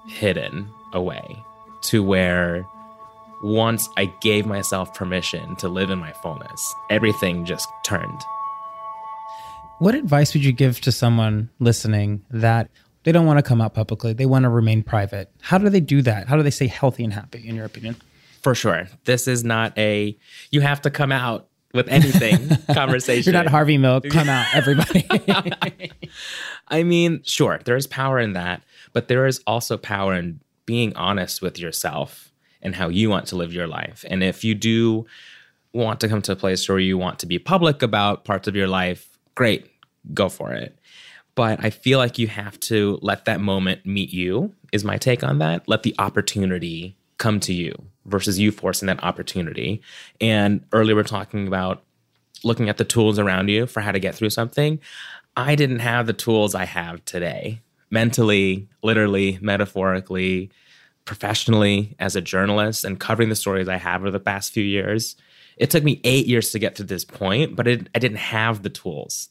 hidden 0.07 0.69
away 0.93 1.43
to 1.83 2.03
where 2.03 2.65
once 3.43 3.89
I 3.97 4.05
gave 4.21 4.45
myself 4.45 4.93
permission 4.93 5.55
to 5.57 5.67
live 5.67 5.89
in 5.89 5.99
my 5.99 6.13
fullness, 6.13 6.73
everything 6.89 7.45
just 7.45 7.67
turned. 7.83 8.21
What 9.79 9.95
advice 9.95 10.33
would 10.33 10.45
you 10.45 10.53
give 10.53 10.79
to 10.81 10.91
someone 10.93 11.49
listening 11.59 12.23
that 12.29 12.69
they 13.03 13.11
don't 13.11 13.25
want 13.25 13.37
to 13.37 13.43
come 13.43 13.61
out 13.61 13.73
publicly. 13.73 14.13
They 14.13 14.25
want 14.25 14.43
to 14.43 14.49
remain 14.49 14.83
private. 14.83 15.31
How 15.41 15.57
do 15.57 15.69
they 15.69 15.79
do 15.79 16.01
that? 16.03 16.27
How 16.27 16.37
do 16.37 16.43
they 16.43 16.51
stay 16.51 16.67
healthy 16.67 17.03
and 17.03 17.13
happy, 17.13 17.47
in 17.47 17.55
your 17.55 17.65
opinion? 17.65 17.95
For 18.41 18.55
sure. 18.55 18.87
This 19.05 19.27
is 19.27 19.43
not 19.43 19.77
a, 19.77 20.17
you 20.51 20.61
have 20.61 20.81
to 20.81 20.89
come 20.89 21.11
out 21.11 21.47
with 21.73 21.87
anything 21.89 22.49
conversation. 22.73 23.33
You're 23.33 23.43
not 23.43 23.51
Harvey 23.51 23.77
Milk. 23.77 24.05
Come 24.09 24.29
out, 24.29 24.45
everybody. 24.53 25.07
I 26.67 26.83
mean, 26.83 27.21
sure, 27.23 27.59
there 27.65 27.75
is 27.75 27.87
power 27.87 28.19
in 28.19 28.33
that, 28.33 28.63
but 28.93 29.07
there 29.07 29.25
is 29.25 29.41
also 29.45 29.77
power 29.77 30.13
in 30.13 30.39
being 30.65 30.95
honest 30.95 31.41
with 31.41 31.59
yourself 31.59 32.31
and 32.61 32.75
how 32.75 32.89
you 32.89 33.09
want 33.09 33.27
to 33.27 33.35
live 33.35 33.53
your 33.53 33.67
life. 33.67 34.05
And 34.07 34.23
if 34.23 34.43
you 34.43 34.55
do 34.55 35.05
want 35.73 35.99
to 35.99 36.07
come 36.07 36.21
to 36.21 36.31
a 36.31 36.35
place 36.35 36.67
where 36.69 36.79
you 36.79 36.97
want 36.97 37.19
to 37.19 37.25
be 37.25 37.39
public 37.39 37.81
about 37.81 38.23
parts 38.23 38.47
of 38.47 38.55
your 38.55 38.67
life, 38.67 39.17
great, 39.35 39.69
go 40.13 40.29
for 40.29 40.53
it. 40.53 40.77
But 41.35 41.63
I 41.63 41.69
feel 41.71 41.97
like 41.97 42.19
you 42.19 42.27
have 42.27 42.59
to 42.61 42.99
let 43.01 43.25
that 43.25 43.41
moment 43.41 43.85
meet 43.85 44.13
you, 44.13 44.53
is 44.71 44.83
my 44.83 44.97
take 44.97 45.23
on 45.23 45.39
that. 45.39 45.67
Let 45.67 45.83
the 45.83 45.95
opportunity 45.97 46.95
come 47.17 47.39
to 47.41 47.53
you 47.53 47.73
versus 48.05 48.39
you 48.39 48.51
forcing 48.51 48.87
that 48.87 49.03
opportunity. 49.03 49.81
And 50.19 50.65
earlier 50.71 50.95
we're 50.95 51.03
talking 51.03 51.47
about 51.47 51.83
looking 52.43 52.69
at 52.69 52.77
the 52.77 52.85
tools 52.85 53.17
around 53.17 53.49
you 53.49 53.65
for 53.65 53.81
how 53.81 53.91
to 53.91 53.99
get 53.99 54.15
through 54.15 54.29
something. 54.29 54.79
I 55.35 55.55
didn't 55.55 55.79
have 55.79 56.05
the 56.05 56.13
tools 56.13 56.53
I 56.53 56.65
have 56.65 57.03
today 57.05 57.61
mentally, 57.89 58.67
literally, 58.81 59.37
metaphorically, 59.41 60.49
professionally 61.05 61.95
as 61.99 62.15
a 62.15 62.21
journalist 62.21 62.83
and 62.83 62.99
covering 62.99 63.29
the 63.29 63.35
stories 63.35 63.67
I 63.67 63.77
have 63.77 64.01
over 64.01 64.11
the 64.11 64.19
past 64.19 64.51
few 64.51 64.63
years. 64.63 65.15
It 65.57 65.69
took 65.69 65.83
me 65.83 66.01
eight 66.03 66.25
years 66.25 66.51
to 66.51 66.59
get 66.59 66.75
to 66.75 66.83
this 66.83 67.05
point, 67.05 67.55
but 67.55 67.67
it, 67.67 67.89
I 67.93 67.99
didn't 67.99 68.17
have 68.17 68.63
the 68.63 68.69
tools 68.69 69.29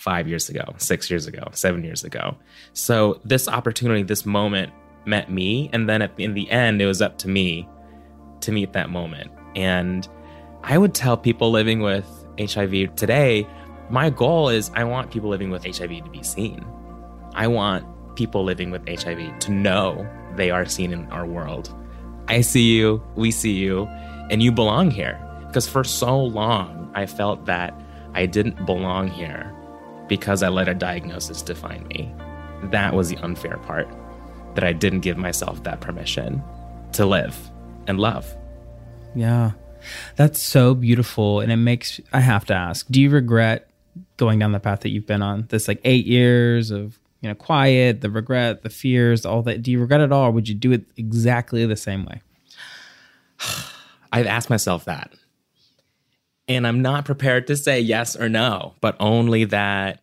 five 0.00 0.26
years 0.26 0.48
ago, 0.48 0.64
six 0.78 1.10
years 1.10 1.26
ago, 1.26 1.44
seven 1.52 1.84
years 1.84 2.04
ago. 2.04 2.34
So 2.72 3.20
this 3.22 3.46
opportunity, 3.46 4.02
this 4.02 4.24
moment 4.24 4.72
met 5.04 5.30
me. 5.30 5.68
And 5.74 5.90
then 5.90 6.00
at, 6.00 6.18
in 6.18 6.32
the 6.32 6.50
end, 6.50 6.80
it 6.80 6.86
was 6.86 7.02
up 7.02 7.18
to 7.18 7.28
me 7.28 7.68
to 8.40 8.50
meet 8.50 8.72
that 8.72 8.88
moment. 8.88 9.30
And 9.54 10.08
I 10.62 10.78
would 10.78 10.94
tell 10.94 11.18
people 11.18 11.50
living 11.50 11.80
with 11.80 12.06
HIV 12.38 12.96
today, 12.96 13.46
my 13.90 14.08
goal 14.08 14.48
is 14.48 14.70
I 14.74 14.84
want 14.84 15.10
people 15.10 15.28
living 15.28 15.50
with 15.50 15.64
HIV 15.64 16.04
to 16.04 16.10
be 16.10 16.22
seen. 16.22 16.64
I 17.34 17.46
want 17.48 17.84
people 18.16 18.42
living 18.42 18.70
with 18.70 18.88
HIV 18.88 19.38
to 19.40 19.52
know 19.52 20.08
they 20.34 20.50
are 20.50 20.64
seen 20.64 20.94
in 20.94 21.04
our 21.12 21.26
world. 21.26 21.74
I 22.26 22.40
see 22.40 22.74
you, 22.74 23.02
we 23.16 23.30
see 23.30 23.52
you, 23.52 23.84
and 24.30 24.42
you 24.42 24.50
belong 24.50 24.90
here. 24.90 25.20
Because 25.46 25.68
for 25.68 25.84
so 25.84 26.18
long, 26.18 26.90
I 26.94 27.04
felt 27.04 27.44
that 27.44 27.78
I 28.14 28.24
didn't 28.24 28.64
belong 28.64 29.08
here 29.08 29.54
because 30.10 30.42
I 30.42 30.48
let 30.48 30.68
a 30.68 30.74
diagnosis 30.74 31.40
define 31.40 31.86
me. 31.86 32.12
That 32.64 32.94
was 32.94 33.08
the 33.08 33.16
unfair 33.18 33.56
part, 33.58 33.88
that 34.56 34.64
I 34.64 34.72
didn't 34.74 35.00
give 35.00 35.16
myself 35.16 35.62
that 35.62 35.80
permission 35.80 36.42
to 36.92 37.06
live 37.06 37.38
and 37.86 37.98
love. 37.98 38.36
Yeah. 39.14 39.52
That's 40.16 40.42
so 40.42 40.74
beautiful. 40.74 41.40
And 41.40 41.52
it 41.52 41.56
makes, 41.56 42.00
I 42.12 42.20
have 42.20 42.44
to 42.46 42.54
ask, 42.54 42.86
do 42.90 43.00
you 43.00 43.08
regret 43.08 43.70
going 44.16 44.40
down 44.40 44.50
the 44.50 44.60
path 44.60 44.80
that 44.80 44.90
you've 44.90 45.06
been 45.06 45.22
on? 45.22 45.46
This 45.48 45.68
like 45.68 45.80
eight 45.84 46.06
years 46.06 46.72
of 46.72 46.98
you 47.20 47.28
know, 47.28 47.34
quiet, 47.34 48.00
the 48.00 48.10
regret, 48.10 48.62
the 48.62 48.70
fears, 48.70 49.24
all 49.24 49.42
that. 49.42 49.62
Do 49.62 49.70
you 49.70 49.78
regret 49.78 50.00
it 50.00 50.10
all? 50.10 50.24
Or 50.26 50.30
would 50.32 50.48
you 50.48 50.54
do 50.54 50.72
it 50.72 50.86
exactly 50.96 51.64
the 51.66 51.76
same 51.76 52.04
way? 52.04 52.20
I've 54.12 54.26
asked 54.26 54.50
myself 54.50 54.86
that. 54.86 55.12
And 56.50 56.66
I'm 56.66 56.82
not 56.82 57.04
prepared 57.04 57.46
to 57.46 57.56
say 57.56 57.78
yes 57.78 58.16
or 58.16 58.28
no, 58.28 58.74
but 58.80 58.96
only 58.98 59.44
that 59.44 60.02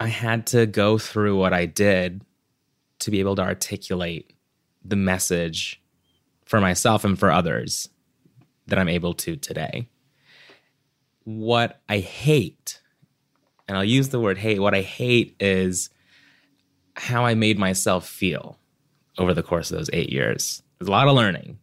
I 0.00 0.06
had 0.06 0.46
to 0.48 0.64
go 0.64 0.96
through 0.96 1.36
what 1.36 1.52
I 1.52 1.66
did 1.66 2.22
to 3.00 3.10
be 3.10 3.20
able 3.20 3.36
to 3.36 3.42
articulate 3.42 4.32
the 4.82 4.96
message 4.96 5.82
for 6.46 6.62
myself 6.62 7.04
and 7.04 7.18
for 7.18 7.30
others 7.30 7.90
that 8.68 8.78
I'm 8.78 8.88
able 8.88 9.12
to 9.12 9.36
today. 9.36 9.86
What 11.24 11.82
I 11.86 11.98
hate 11.98 12.80
and 13.68 13.76
I'll 13.76 13.84
use 13.84 14.08
the 14.08 14.18
word 14.18 14.38
hate. 14.38 14.60
What 14.60 14.74
I 14.74 14.80
hate 14.80 15.36
is 15.40 15.90
how 16.96 17.26
I 17.26 17.34
made 17.34 17.58
myself 17.58 18.08
feel 18.08 18.58
over 19.18 19.34
the 19.34 19.42
course 19.42 19.70
of 19.70 19.76
those 19.76 19.90
eight 19.92 20.10
years. 20.10 20.62
There's 20.78 20.88
a 20.88 20.90
lot 20.90 21.06
of 21.06 21.14
learning, 21.14 21.58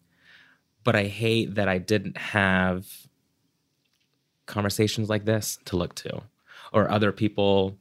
but 0.84 0.96
I 0.96 1.06
hate 1.06 1.56
that 1.56 1.68
I 1.68 1.80
didn't 1.80 2.18
have 2.18 3.07
conversations 4.48 5.10
like 5.10 5.26
this 5.26 5.60
to 5.66 5.78
look 5.78 5.94
to, 5.96 6.24
or 6.74 6.90
other 6.90 7.12
people 7.12 7.78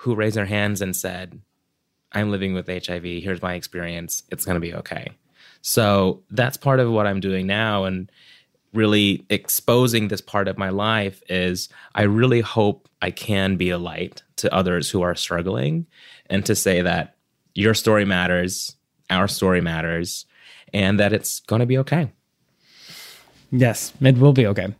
who 0.00 0.14
raised 0.14 0.36
their 0.36 0.44
hands 0.46 0.82
and 0.82 0.94
said, 0.94 1.40
I'm 2.12 2.30
living 2.30 2.54
with 2.54 2.68
HIV. 2.68 3.02
Here's 3.02 3.42
my 3.42 3.54
experience. 3.54 4.22
It's 4.30 4.44
going 4.44 4.56
to 4.56 4.60
be 4.60 4.74
okay. 4.74 5.10
So 5.62 6.22
that's 6.30 6.56
part 6.56 6.80
of 6.80 6.90
what 6.90 7.06
I'm 7.06 7.20
doing 7.20 7.46
now. 7.46 7.84
And 7.84 8.10
really 8.72 9.24
exposing 9.30 10.08
this 10.08 10.20
part 10.20 10.48
of 10.48 10.58
my 10.58 10.68
life 10.68 11.22
is 11.28 11.68
I 11.94 12.02
really 12.02 12.40
hope 12.40 12.88
I 13.00 13.10
can 13.10 13.56
be 13.56 13.70
a 13.70 13.78
light 13.78 14.22
to 14.36 14.52
others 14.54 14.90
who 14.90 15.02
are 15.02 15.14
struggling 15.14 15.86
and 16.28 16.44
to 16.46 16.54
say 16.54 16.82
that 16.82 17.16
your 17.54 17.74
story 17.74 18.04
matters, 18.04 18.76
our 19.08 19.28
story 19.28 19.60
matters, 19.60 20.26
and 20.74 21.00
that 21.00 21.12
it's 21.12 21.40
going 21.40 21.60
to 21.60 21.66
be 21.66 21.78
okay. 21.78 22.12
Yes, 23.50 23.92
it 24.00 24.18
will 24.18 24.32
be 24.32 24.46
okay 24.46 24.74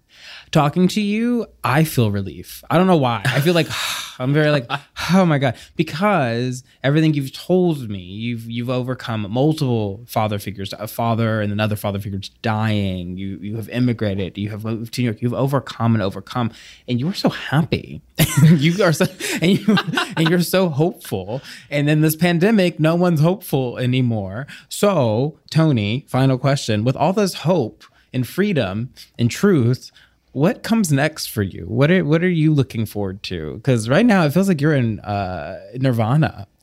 talking 0.56 0.88
to 0.88 1.02
you, 1.02 1.44
I 1.62 1.84
feel 1.84 2.10
relief. 2.10 2.64
I 2.70 2.78
don't 2.78 2.86
know 2.86 2.96
why. 2.96 3.20
I 3.26 3.40
feel 3.42 3.52
like 3.52 3.68
I'm 4.18 4.32
very 4.32 4.50
like, 4.50 4.66
oh 5.12 5.26
my 5.26 5.36
god, 5.38 5.56
because 5.76 6.64
everything 6.82 7.12
you've 7.12 7.32
told 7.32 7.90
me, 7.90 8.00
you've 8.00 8.50
you've 8.50 8.70
overcome 8.70 9.26
multiple 9.30 10.04
father 10.06 10.38
figures, 10.38 10.72
a 10.78 10.88
father 10.88 11.42
and 11.42 11.52
another 11.52 11.76
father 11.76 11.98
figures 11.98 12.30
dying. 12.40 13.18
You 13.18 13.38
you 13.40 13.56
have 13.56 13.68
immigrated. 13.68 14.38
You 14.38 14.48
have 14.50 14.64
moved 14.64 14.94
to 14.94 15.02
New 15.02 15.06
York. 15.06 15.20
You've 15.20 15.34
overcome 15.34 15.94
and 15.94 16.02
overcome, 16.02 16.50
and 16.88 16.98
you 16.98 17.08
are 17.08 17.14
so 17.14 17.28
happy. 17.28 18.00
you 18.54 18.82
are 18.82 18.92
so 18.92 19.06
and 19.42 19.58
you 19.58 19.76
and 20.16 20.28
you're 20.30 20.40
so 20.40 20.70
hopeful. 20.70 21.42
And 21.70 21.90
in 21.90 22.00
this 22.00 22.16
pandemic, 22.16 22.80
no 22.80 22.94
one's 22.94 23.20
hopeful 23.20 23.78
anymore. 23.78 24.46
So, 24.70 25.38
Tony, 25.50 26.06
final 26.08 26.38
question: 26.38 26.82
With 26.82 26.96
all 26.96 27.12
this 27.12 27.34
hope 27.34 27.84
and 28.12 28.26
freedom 28.26 28.94
and 29.18 29.30
truth 29.30 29.90
what 30.36 30.62
comes 30.62 30.92
next 30.92 31.30
for 31.30 31.42
you? 31.42 31.64
What 31.64 31.90
are 31.90 32.04
what 32.04 32.22
are 32.22 32.28
you 32.28 32.52
looking 32.52 32.84
forward 32.84 33.22
to? 33.22 33.54
Because 33.54 33.88
right 33.88 34.04
now 34.04 34.26
it 34.26 34.34
feels 34.34 34.48
like 34.48 34.60
you're 34.60 34.74
in 34.74 35.00
uh, 35.00 35.58
Nirvana. 35.76 36.46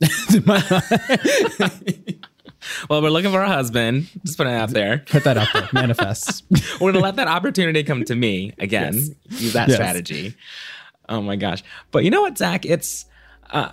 well, 2.88 3.02
we're 3.02 3.10
looking 3.10 3.32
for 3.32 3.40
a 3.40 3.48
husband. 3.48 4.08
Just 4.24 4.38
put 4.38 4.46
it 4.46 4.52
out 4.52 4.70
there. 4.70 4.98
Put 4.98 5.24
that 5.24 5.36
out 5.36 5.48
there. 5.52 5.68
Manifest. 5.72 6.44
we're 6.80 6.92
gonna 6.92 7.02
let 7.02 7.16
that 7.16 7.26
opportunity 7.26 7.82
come 7.82 8.04
to 8.04 8.14
me 8.14 8.52
again. 8.58 8.94
Yes. 8.94 9.10
Use 9.42 9.52
that 9.54 9.68
yes. 9.68 9.76
strategy. 9.76 10.36
Oh 11.08 11.20
my 11.20 11.34
gosh! 11.34 11.64
But 11.90 12.04
you 12.04 12.12
know 12.12 12.20
what, 12.20 12.38
Zach? 12.38 12.64
It's 12.64 13.06
uh, 13.50 13.72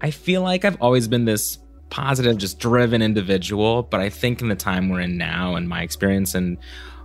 I 0.00 0.10
feel 0.10 0.42
like 0.42 0.64
I've 0.64 0.82
always 0.82 1.06
been 1.06 1.24
this 1.24 1.58
positive, 1.88 2.36
just 2.36 2.58
driven 2.58 3.00
individual. 3.00 3.84
But 3.84 4.00
I 4.00 4.08
think 4.08 4.40
in 4.40 4.48
the 4.48 4.56
time 4.56 4.88
we're 4.88 5.02
in 5.02 5.16
now, 5.16 5.54
and 5.54 5.68
my 5.68 5.82
experience 5.82 6.34
and 6.34 6.58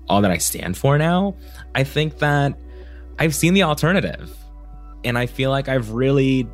all 0.09 0.21
that 0.21 0.31
I 0.31 0.37
stand 0.37 0.77
for 0.77 0.97
now, 0.97 1.35
I 1.75 1.83
think 1.83 2.19
that 2.19 2.57
I've 3.19 3.35
seen 3.35 3.53
the 3.53 3.63
alternative. 3.63 4.35
And 5.03 5.17
I 5.17 5.25
feel 5.25 5.49
like 5.49 5.67
I've 5.67 5.91
really 5.91 6.47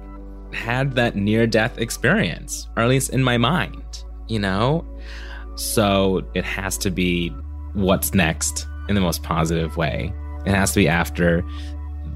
had 0.53 0.93
that 0.93 1.15
near 1.15 1.45
death 1.45 1.77
experience, 1.77 2.67
or 2.75 2.83
at 2.83 2.89
least 2.89 3.12
in 3.12 3.23
my 3.23 3.38
mind, 3.38 4.03
you 4.27 4.39
know? 4.39 4.85
So 5.55 6.25
it 6.33 6.45
has 6.45 6.77
to 6.79 6.89
be 6.89 7.29
what's 7.73 8.13
next 8.13 8.65
in 8.88 8.95
the 8.95 9.01
most 9.01 9.21
positive 9.21 9.77
way. 9.77 10.13
It 10.45 10.55
has 10.55 10.71
to 10.71 10.79
be 10.79 10.88
after 10.88 11.43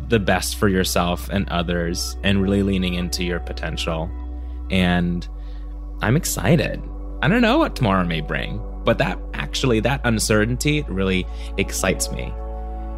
the 0.08 0.20
best 0.20 0.56
for 0.56 0.68
yourself 0.68 1.30
and 1.30 1.48
others 1.50 2.18
and 2.24 2.42
really 2.42 2.64
leaning 2.64 2.96
into 2.96 3.24
your 3.24 3.40
potential. 3.40 4.10
And 4.72 5.28
I'm 6.02 6.16
excited. 6.16 6.82
I 7.22 7.28
don't 7.28 7.42
know 7.42 7.60
what 7.60 7.76
tomorrow 7.76 8.04
may 8.06 8.22
bring, 8.22 8.60
but 8.84 8.98
that 8.98 9.20
actually, 9.34 9.80
that 9.82 10.02
uncertainty 10.04 10.84
really 10.88 11.26
excites 11.58 12.12
me 12.12 12.34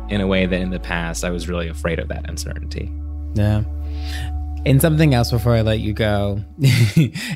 in 0.09 0.21
a 0.21 0.27
way 0.27 0.45
that 0.45 0.59
in 0.59 0.69
the 0.69 0.79
past 0.79 1.23
I 1.23 1.29
was 1.29 1.47
really 1.47 1.67
afraid 1.67 1.99
of 1.99 2.07
that 2.09 2.29
uncertainty. 2.29 2.91
Yeah. 3.33 3.63
And 4.65 4.81
something 4.81 5.13
else 5.13 5.31
before 5.31 5.53
I 5.53 5.61
let 5.61 5.79
you 5.79 5.93
go, 5.93 6.43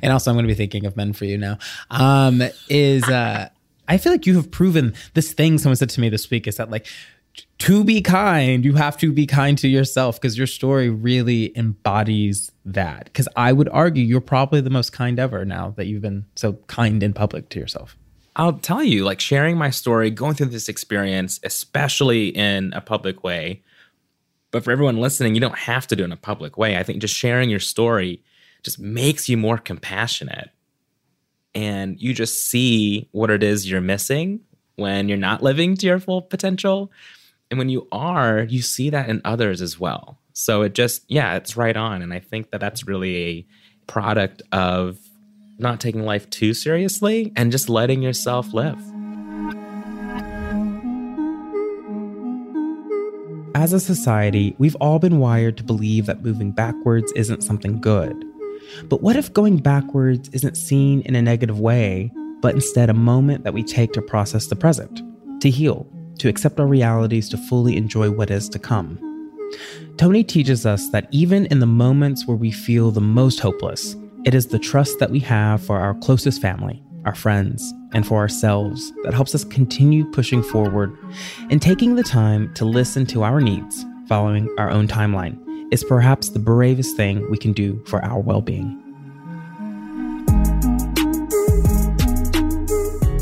and 0.01 0.11
also 0.11 0.31
I'm 0.31 0.35
going 0.35 0.45
to 0.45 0.47
be 0.47 0.55
thinking 0.55 0.85
of 0.85 0.97
men 0.97 1.13
for 1.13 1.25
you 1.25 1.37
now, 1.37 1.59
um, 1.91 2.41
is 2.69 3.03
uh, 3.03 3.49
I 3.87 3.97
feel 3.97 4.11
like 4.11 4.25
you 4.25 4.35
have 4.35 4.49
proven 4.49 4.93
this 5.13 5.33
thing 5.33 5.57
someone 5.57 5.75
said 5.75 5.89
to 5.91 6.01
me 6.01 6.09
this 6.09 6.29
week 6.29 6.47
is 6.47 6.57
that 6.57 6.71
like 6.71 6.87
to 7.59 7.83
be 7.83 8.01
kind, 8.01 8.65
you 8.65 8.73
have 8.75 8.97
to 8.97 9.11
be 9.11 9.25
kind 9.25 9.57
to 9.59 9.67
yourself 9.67 10.19
because 10.19 10.37
your 10.37 10.47
story 10.47 10.89
really 10.89 11.55
embodies 11.57 12.51
that. 12.65 13.05
Because 13.05 13.27
I 13.35 13.53
would 13.53 13.69
argue 13.69 14.03
you're 14.03 14.21
probably 14.21 14.61
the 14.61 14.69
most 14.69 14.91
kind 14.91 15.19
ever 15.19 15.45
now 15.45 15.73
that 15.77 15.85
you've 15.85 16.01
been 16.01 16.25
so 16.35 16.53
kind 16.67 17.03
in 17.03 17.13
public 17.13 17.49
to 17.49 17.59
yourself. 17.59 17.97
I'll 18.39 18.53
tell 18.53 18.81
you, 18.81 19.03
like 19.03 19.19
sharing 19.19 19.57
my 19.57 19.69
story, 19.69 20.09
going 20.09 20.33
through 20.33 20.45
this 20.45 20.69
experience, 20.69 21.41
especially 21.43 22.29
in 22.29 22.71
a 22.71 22.79
public 22.79 23.21
way. 23.21 23.63
But 24.51 24.63
for 24.63 24.71
everyone 24.71 24.95
listening, 24.95 25.35
you 25.35 25.41
don't 25.41 25.57
have 25.57 25.87
to 25.87 25.95
do 25.97 26.03
it 26.03 26.05
in 26.05 26.13
a 26.13 26.17
public 26.17 26.57
way. 26.57 26.77
I 26.77 26.83
think 26.83 27.01
just 27.01 27.13
sharing 27.13 27.49
your 27.49 27.59
story 27.59 28.23
just 28.63 28.79
makes 28.79 29.27
you 29.27 29.35
more 29.35 29.57
compassionate. 29.57 30.51
And 31.53 31.99
you 31.99 32.13
just 32.13 32.45
see 32.45 33.09
what 33.11 33.29
it 33.29 33.43
is 33.43 33.69
you're 33.69 33.81
missing 33.81 34.39
when 34.77 35.09
you're 35.09 35.17
not 35.17 35.43
living 35.43 35.75
to 35.75 35.85
your 35.85 35.99
full 35.99 36.21
potential. 36.21 36.93
And 37.51 37.57
when 37.57 37.67
you 37.67 37.89
are, 37.91 38.43
you 38.43 38.61
see 38.61 38.89
that 38.89 39.09
in 39.09 39.21
others 39.25 39.61
as 39.61 39.77
well. 39.77 40.17
So 40.31 40.61
it 40.61 40.73
just, 40.73 41.03
yeah, 41.09 41.35
it's 41.35 41.57
right 41.57 41.75
on. 41.75 42.01
And 42.01 42.13
I 42.13 42.19
think 42.19 42.51
that 42.51 42.61
that's 42.61 42.87
really 42.87 43.17
a 43.17 43.45
product 43.85 44.43
of 44.53 44.97
not 45.59 45.79
taking 45.79 46.03
life 46.03 46.29
too 46.29 46.53
seriously 46.53 47.31
and 47.35 47.51
just 47.51 47.69
letting 47.69 48.01
yourself 48.01 48.53
live. 48.53 48.79
As 53.55 53.73
a 53.73 53.79
society, 53.79 54.55
we've 54.57 54.75
all 54.75 54.99
been 54.99 55.19
wired 55.19 55.57
to 55.57 55.63
believe 55.63 56.05
that 56.05 56.23
moving 56.23 56.51
backwards 56.51 57.11
isn't 57.13 57.43
something 57.43 57.81
good. 57.81 58.25
But 58.87 59.01
what 59.01 59.15
if 59.15 59.33
going 59.33 59.57
backwards 59.57 60.29
isn't 60.29 60.55
seen 60.55 61.01
in 61.01 61.15
a 61.15 61.21
negative 61.21 61.59
way, 61.59 62.11
but 62.41 62.55
instead 62.55 62.89
a 62.89 62.93
moment 62.93 63.43
that 63.43 63.53
we 63.53 63.63
take 63.63 63.91
to 63.93 64.01
process 64.01 64.47
the 64.47 64.55
present, 64.55 65.01
to 65.41 65.49
heal, 65.49 65.87
to 66.19 66.29
accept 66.29 66.59
our 66.59 66.67
realities, 66.67 67.27
to 67.29 67.37
fully 67.37 67.75
enjoy 67.75 68.09
what 68.11 68.31
is 68.31 68.47
to 68.49 68.59
come? 68.59 68.97
Tony 69.97 70.23
teaches 70.23 70.65
us 70.65 70.89
that 70.91 71.09
even 71.11 71.45
in 71.47 71.59
the 71.59 71.65
moments 71.65 72.25
where 72.25 72.37
we 72.37 72.51
feel 72.51 72.91
the 72.91 73.01
most 73.01 73.39
hopeless, 73.39 73.95
It 74.25 74.35
is 74.35 74.47
the 74.47 74.59
trust 74.59 74.99
that 74.99 75.11
we 75.11 75.19
have 75.21 75.63
for 75.63 75.79
our 75.79 75.93
closest 75.93 76.41
family, 76.41 76.83
our 77.05 77.15
friends, 77.15 77.73
and 77.93 78.05
for 78.05 78.17
ourselves 78.17 78.91
that 79.03 79.13
helps 79.13 79.33
us 79.33 79.45
continue 79.45 80.03
pushing 80.11 80.43
forward 80.43 80.95
and 81.49 81.61
taking 81.61 81.95
the 81.95 82.03
time 82.03 82.53
to 82.55 82.65
listen 82.65 83.05
to 83.07 83.23
our 83.23 83.39
needs 83.39 83.85
following 84.09 84.53
our 84.57 84.69
own 84.69 84.89
timeline 84.89 85.39
is 85.71 85.85
perhaps 85.85 86.29
the 86.29 86.39
bravest 86.39 86.97
thing 86.97 87.29
we 87.31 87.37
can 87.37 87.53
do 87.53 87.81
for 87.85 88.03
our 88.03 88.19
well 88.19 88.41
being. 88.41 88.77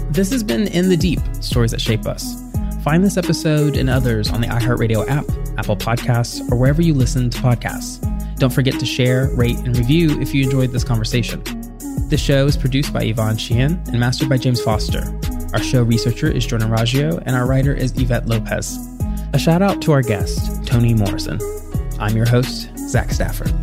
This 0.09 0.31
has 0.31 0.41
been 0.43 0.67
In 0.67 0.89
the 0.89 0.97
Deep 0.97 1.19
Stories 1.41 1.71
That 1.71 1.81
Shape 1.81 2.07
Us. 2.07 2.41
Find 2.83 3.03
this 3.03 3.17
episode 3.17 3.77
and 3.77 3.87
others 3.87 4.31
on 4.31 4.41
the 4.41 4.47
iHeartRadio 4.47 5.07
app, 5.07 5.25
Apple 5.59 5.77
Podcasts, 5.77 6.41
or 6.51 6.55
wherever 6.55 6.81
you 6.81 6.95
listen 6.95 7.29
to 7.29 7.37
podcasts. 7.37 8.06
Don't 8.37 8.53
forget 8.53 8.79
to 8.79 8.85
share, 8.85 9.29
rate, 9.35 9.57
and 9.59 9.75
review 9.75 10.19
if 10.21 10.33
you 10.33 10.43
enjoyed 10.43 10.71
this 10.71 10.83
conversation. 10.83 11.43
The 12.09 12.17
show 12.17 12.45
is 12.45 12.55
produced 12.55 12.93
by 12.93 13.03
Yvonne 13.03 13.37
Sheehan 13.37 13.81
and 13.87 13.99
mastered 13.99 14.29
by 14.29 14.37
James 14.37 14.61
Foster. 14.61 15.03
Our 15.53 15.61
show 15.61 15.83
researcher 15.83 16.27
is 16.27 16.45
Jordan 16.45 16.69
Raggio, 16.69 17.21
and 17.25 17.35
our 17.35 17.47
writer 17.47 17.73
is 17.73 17.91
Yvette 17.97 18.27
Lopez. 18.27 18.77
A 19.33 19.39
shout 19.39 19.61
out 19.61 19.81
to 19.83 19.91
our 19.91 20.01
guest, 20.01 20.65
Tony 20.65 20.93
Morrison. 20.93 21.39
I'm 21.99 22.15
your 22.15 22.27
host, 22.27 22.69
Zach 22.77 23.11
Stafford. 23.11 23.53